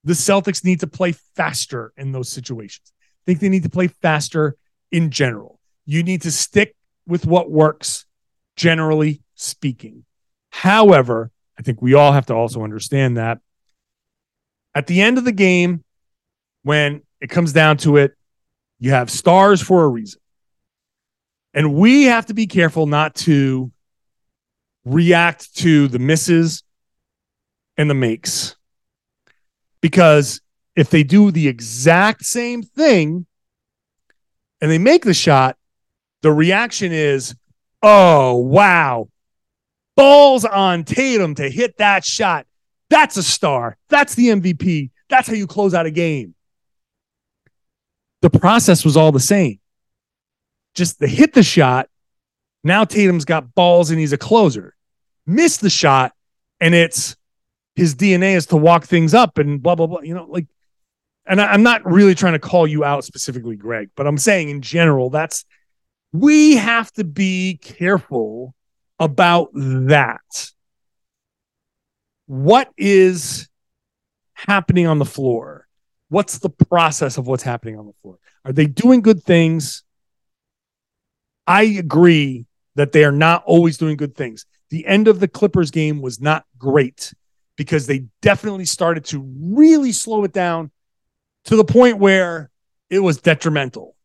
the 0.03 0.13
Celtics 0.13 0.65
need 0.65 0.81
to 0.81 0.87
play 0.87 1.13
faster 1.35 1.93
in 1.95 2.11
those 2.11 2.27
situations. 2.27 2.91
I 2.91 3.23
think 3.25 3.39
they 3.39 3.49
need 3.49 3.63
to 3.63 3.69
play 3.69 3.87
faster 3.87 4.57
in 4.91 5.11
general. 5.11 5.59
You 5.85 6.01
need 6.03 6.23
to 6.23 6.31
stick 6.31 6.75
with 7.07 7.25
what 7.25 7.51
works, 7.51 8.05
generally 8.55 9.21
speaking. 9.35 10.05
However, 10.51 11.31
I 11.57 11.61
think 11.61 11.81
we 11.81 11.93
all 11.93 12.11
have 12.11 12.27
to 12.27 12.33
also 12.33 12.63
understand 12.63 13.17
that 13.17 13.39
at 14.75 14.87
the 14.87 15.01
end 15.01 15.17
of 15.17 15.25
the 15.25 15.31
game, 15.31 15.83
when 16.63 17.01
it 17.21 17.29
comes 17.29 17.53
down 17.53 17.77
to 17.77 17.97
it, 17.97 18.15
you 18.79 18.91
have 18.91 19.09
stars 19.09 19.61
for 19.61 19.83
a 19.83 19.87
reason. 19.87 20.19
And 21.53 21.75
we 21.75 22.03
have 22.03 22.25
to 22.27 22.33
be 22.33 22.47
careful 22.47 22.87
not 22.87 23.15
to 23.15 23.71
react 24.85 25.55
to 25.57 25.87
the 25.87 25.99
misses 25.99 26.63
and 27.77 27.89
the 27.89 27.93
makes. 27.93 28.55
Because 29.81 30.41
if 30.75 30.89
they 30.89 31.03
do 31.03 31.31
the 31.31 31.47
exact 31.47 32.25
same 32.25 32.63
thing 32.63 33.25
and 34.59 34.71
they 34.71 34.79
make 34.79 35.03
the 35.03 35.13
shot, 35.13 35.57
the 36.23 36.31
reaction 36.31 36.91
is, 36.91 37.35
oh, 37.83 38.37
wow, 38.37 39.07
balls 39.95 40.45
on 40.45 40.83
Tatum 40.83 41.35
to 41.35 41.47
hit 41.47 41.77
that 41.77 42.03
shot. 42.03 42.47
That's 42.89 43.17
a 43.17 43.23
star. 43.23 43.77
That's 43.89 44.15
the 44.15 44.29
MVP. 44.29 44.89
That's 45.09 45.27
how 45.27 45.35
you 45.35 45.45
close 45.45 45.75
out 45.75 45.85
a 45.85 45.91
game. 45.91 46.33
The 48.21 48.31
process 48.31 48.83
was 48.83 48.97
all 48.97 49.11
the 49.11 49.19
same. 49.19 49.59
Just 50.73 50.97
the 50.97 51.07
hit 51.07 51.33
the 51.33 51.43
shot 51.43 51.87
now 52.63 52.85
Tatum's 52.85 53.25
got 53.25 53.53
balls 53.53 53.91
and 53.91 53.99
he's 53.99 54.13
a 54.13 54.17
closer. 54.17 54.75
Miss 55.25 55.57
the 55.57 55.69
shot, 55.69 56.13
and 56.59 56.73
it's 56.73 57.15
his 57.75 57.95
DNA 57.95 58.35
is 58.35 58.47
to 58.47 58.57
walk 58.57 58.85
things 58.85 59.13
up 59.13 59.37
and 59.37 59.61
blah 59.61 59.75
blah 59.75 59.87
blah. 59.87 60.01
You 60.01 60.15
know, 60.15 60.25
like, 60.25 60.47
and 61.25 61.41
I, 61.41 61.47
I'm 61.47 61.63
not 61.63 61.85
really 61.85 62.15
trying 62.15 62.33
to 62.33 62.39
call 62.39 62.67
you 62.67 62.83
out 62.83 63.03
specifically, 63.03 63.55
Greg, 63.55 63.89
but 63.95 64.07
I'm 64.07 64.17
saying 64.17 64.49
in 64.49 64.61
general, 64.61 65.09
that's 65.09 65.45
we 66.13 66.55
have 66.55 66.91
to 66.93 67.03
be 67.03 67.57
careful 67.61 68.53
about 68.99 69.49
that. 69.53 70.51
What 72.27 72.71
is 72.77 73.49
happening 74.33 74.85
on 74.87 74.99
the 74.99 75.05
floor? 75.05 75.67
What's 76.09 76.37
the 76.37 76.51
process 76.51 77.17
of 77.17 77.25
what's 77.25 77.43
happening 77.43 77.79
on 77.79 77.87
the 77.87 77.93
floor? 78.03 78.19
Are 78.45 78.53
they 78.53 78.67
doing 78.67 79.01
good 79.01 79.23
things? 79.23 79.83
I 81.47 81.63
agree 81.63 82.45
that 82.75 82.91
they 82.91 83.03
are 83.03 83.11
not 83.11 83.43
always 83.45 83.77
doing 83.77 83.97
good 83.97 84.15
things. 84.15 84.45
The 84.69 84.85
end 84.85 85.07
of 85.07 85.19
the 85.19 85.27
Clippers 85.27 85.71
game 85.71 86.01
was 86.01 86.21
not 86.21 86.45
great 86.57 87.13
because 87.57 87.87
they 87.87 88.05
definitely 88.21 88.65
started 88.65 89.05
to 89.05 89.19
really 89.41 89.91
slow 89.91 90.23
it 90.23 90.31
down 90.31 90.71
to 91.45 91.55
the 91.55 91.65
point 91.65 91.97
where 91.97 92.51
it 92.89 92.99
was 92.99 93.17
detrimental. 93.17 93.95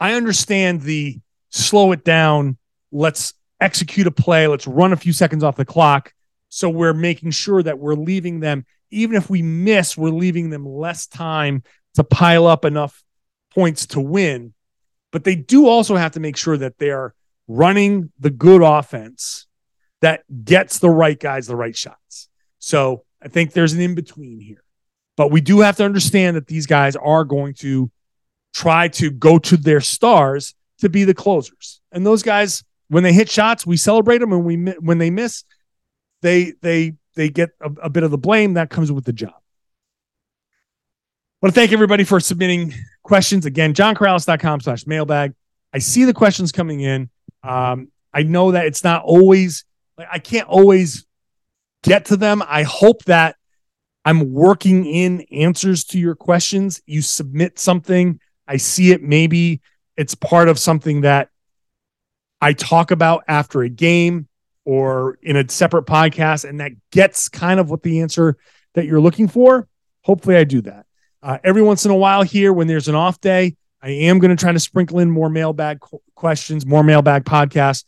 I 0.00 0.14
understand 0.14 0.82
the 0.82 1.20
slow 1.50 1.92
it 1.92 2.04
down, 2.04 2.58
let's 2.92 3.34
execute 3.60 4.06
a 4.06 4.10
play, 4.10 4.46
let's 4.46 4.66
run 4.66 4.92
a 4.92 4.96
few 4.96 5.12
seconds 5.12 5.44
off 5.44 5.56
the 5.56 5.64
clock. 5.64 6.12
So 6.48 6.68
we're 6.68 6.94
making 6.94 7.30
sure 7.30 7.62
that 7.62 7.78
we're 7.78 7.94
leaving 7.94 8.40
them, 8.40 8.66
even 8.90 9.16
if 9.16 9.30
we 9.30 9.42
miss, 9.42 9.96
we're 9.96 10.10
leaving 10.10 10.50
them 10.50 10.66
less 10.66 11.06
time 11.06 11.62
to 11.94 12.04
pile 12.04 12.46
up 12.46 12.64
enough 12.64 13.02
points 13.50 13.86
to 13.86 14.00
win. 14.00 14.52
but 15.14 15.22
they 15.22 15.36
do 15.36 15.68
also 15.68 15.94
have 15.94 16.10
to 16.10 16.18
make 16.18 16.36
sure 16.36 16.56
that 16.56 16.76
they're 16.78 17.14
running 17.46 18.10
the 18.18 18.30
good 18.30 18.62
offense 18.62 19.46
that 20.00 20.24
gets 20.44 20.80
the 20.80 20.90
right 20.90 21.20
guys 21.20 21.46
the 21.46 21.54
right 21.54 21.76
shots. 21.76 22.28
So 22.58 23.04
I 23.22 23.28
think 23.28 23.52
there's 23.52 23.74
an 23.74 23.80
in 23.80 23.94
between 23.94 24.40
here. 24.40 24.64
But 25.16 25.30
we 25.30 25.40
do 25.40 25.60
have 25.60 25.76
to 25.76 25.84
understand 25.84 26.34
that 26.36 26.48
these 26.48 26.66
guys 26.66 26.96
are 26.96 27.22
going 27.22 27.54
to 27.60 27.92
try 28.54 28.88
to 28.88 29.10
go 29.10 29.38
to 29.38 29.56
their 29.56 29.80
stars 29.80 30.54
to 30.78 30.88
be 30.88 31.04
the 31.04 31.14
closers. 31.14 31.80
And 31.92 32.06
those 32.06 32.22
guys, 32.22 32.64
when 32.88 33.02
they 33.02 33.12
hit 33.12 33.28
shots, 33.28 33.66
we 33.66 33.76
celebrate 33.76 34.18
them, 34.18 34.32
and 34.32 34.44
we 34.44 34.56
when 34.56 34.98
they 34.98 35.10
miss, 35.10 35.44
they 36.22 36.54
they 36.62 36.94
they 37.16 37.28
get 37.28 37.50
a, 37.60 37.70
a 37.82 37.90
bit 37.90 38.02
of 38.02 38.10
the 38.10 38.18
blame 38.18 38.54
that 38.54 38.70
comes 38.70 38.90
with 38.90 39.04
the 39.04 39.12
job. 39.12 39.34
I 39.34 41.46
want 41.46 41.54
to 41.54 41.60
thank 41.60 41.72
everybody 41.72 42.04
for 42.04 42.20
submitting 42.20 42.72
questions. 43.02 43.44
Again, 43.44 43.74
johnkaralis.com 43.74 44.60
slash 44.60 44.86
mailbag. 44.86 45.34
I 45.74 45.78
see 45.78 46.04
the 46.04 46.14
questions 46.14 46.52
coming 46.52 46.80
in. 46.80 47.10
Um, 47.42 47.88
I 48.14 48.22
know 48.22 48.52
that 48.52 48.66
it's 48.66 48.82
not 48.82 49.02
always, 49.04 49.64
I 49.98 50.20
can't 50.20 50.48
always 50.48 51.04
get 51.82 52.06
to 52.06 52.16
them. 52.16 52.42
I 52.46 52.62
hope 52.62 53.04
that 53.04 53.36
I'm 54.04 54.32
working 54.32 54.86
in 54.86 55.22
answers 55.32 55.84
to 55.86 55.98
your 55.98 56.14
questions. 56.14 56.80
You 56.86 57.02
submit 57.02 57.58
something, 57.58 58.20
I 58.46 58.56
see 58.56 58.92
it. 58.92 59.02
Maybe 59.02 59.60
it's 59.96 60.14
part 60.14 60.48
of 60.48 60.58
something 60.58 61.02
that 61.02 61.28
I 62.40 62.52
talk 62.52 62.90
about 62.90 63.24
after 63.28 63.62
a 63.62 63.68
game 63.68 64.28
or 64.64 65.18
in 65.22 65.36
a 65.36 65.48
separate 65.48 65.86
podcast, 65.86 66.48
and 66.48 66.60
that 66.60 66.72
gets 66.90 67.28
kind 67.28 67.60
of 67.60 67.70
what 67.70 67.82
the 67.82 68.00
answer 68.00 68.36
that 68.74 68.86
you're 68.86 69.00
looking 69.00 69.28
for. 69.28 69.68
Hopefully, 70.02 70.36
I 70.36 70.44
do 70.44 70.60
that. 70.62 70.86
Uh, 71.22 71.38
every 71.42 71.62
once 71.62 71.84
in 71.84 71.90
a 71.90 71.96
while, 71.96 72.22
here 72.22 72.52
when 72.52 72.66
there's 72.66 72.88
an 72.88 72.94
off 72.94 73.20
day, 73.20 73.56
I 73.82 73.90
am 73.90 74.18
going 74.18 74.34
to 74.34 74.40
try 74.40 74.52
to 74.52 74.60
sprinkle 74.60 74.98
in 74.98 75.10
more 75.10 75.28
mailbag 75.30 75.78
questions, 76.14 76.66
more 76.66 76.82
mailbag 76.82 77.24
podcasts 77.24 77.84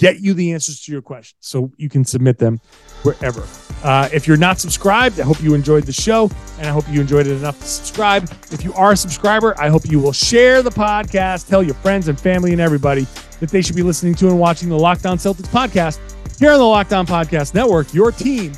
get 0.00 0.20
you 0.20 0.32
the 0.32 0.52
answers 0.52 0.80
to 0.80 0.92
your 0.92 1.02
questions 1.02 1.36
so 1.40 1.70
you 1.76 1.88
can 1.88 2.04
submit 2.04 2.38
them 2.38 2.58
wherever. 3.02 3.46
Uh, 3.84 4.08
if 4.12 4.26
you're 4.26 4.38
not 4.38 4.58
subscribed, 4.58 5.20
I 5.20 5.24
hope 5.24 5.42
you 5.42 5.54
enjoyed 5.54 5.84
the 5.84 5.92
show 5.92 6.30
and 6.58 6.66
I 6.66 6.70
hope 6.70 6.88
you 6.88 7.00
enjoyed 7.00 7.26
it 7.26 7.36
enough 7.36 7.58
to 7.60 7.66
subscribe. 7.66 8.24
If 8.50 8.64
you 8.64 8.72
are 8.72 8.92
a 8.92 8.96
subscriber, 8.96 9.54
I 9.60 9.68
hope 9.68 9.82
you 9.86 10.00
will 10.00 10.12
share 10.12 10.62
the 10.62 10.70
podcast, 10.70 11.48
tell 11.48 11.62
your 11.62 11.74
friends 11.74 12.08
and 12.08 12.18
family 12.18 12.52
and 12.52 12.60
everybody 12.60 13.06
that 13.40 13.50
they 13.50 13.60
should 13.60 13.76
be 13.76 13.82
listening 13.82 14.14
to 14.16 14.28
and 14.28 14.40
watching 14.40 14.70
the 14.70 14.78
Locked 14.78 15.04
On 15.04 15.18
Celtics 15.18 15.48
podcast 15.48 15.98
here 16.38 16.52
on 16.52 16.58
the 16.58 16.64
Locked 16.64 16.94
On 16.94 17.06
Podcast 17.06 17.54
Network, 17.54 17.92
your 17.92 18.10
team 18.10 18.52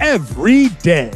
every 0.00 0.68
day. 0.82 1.12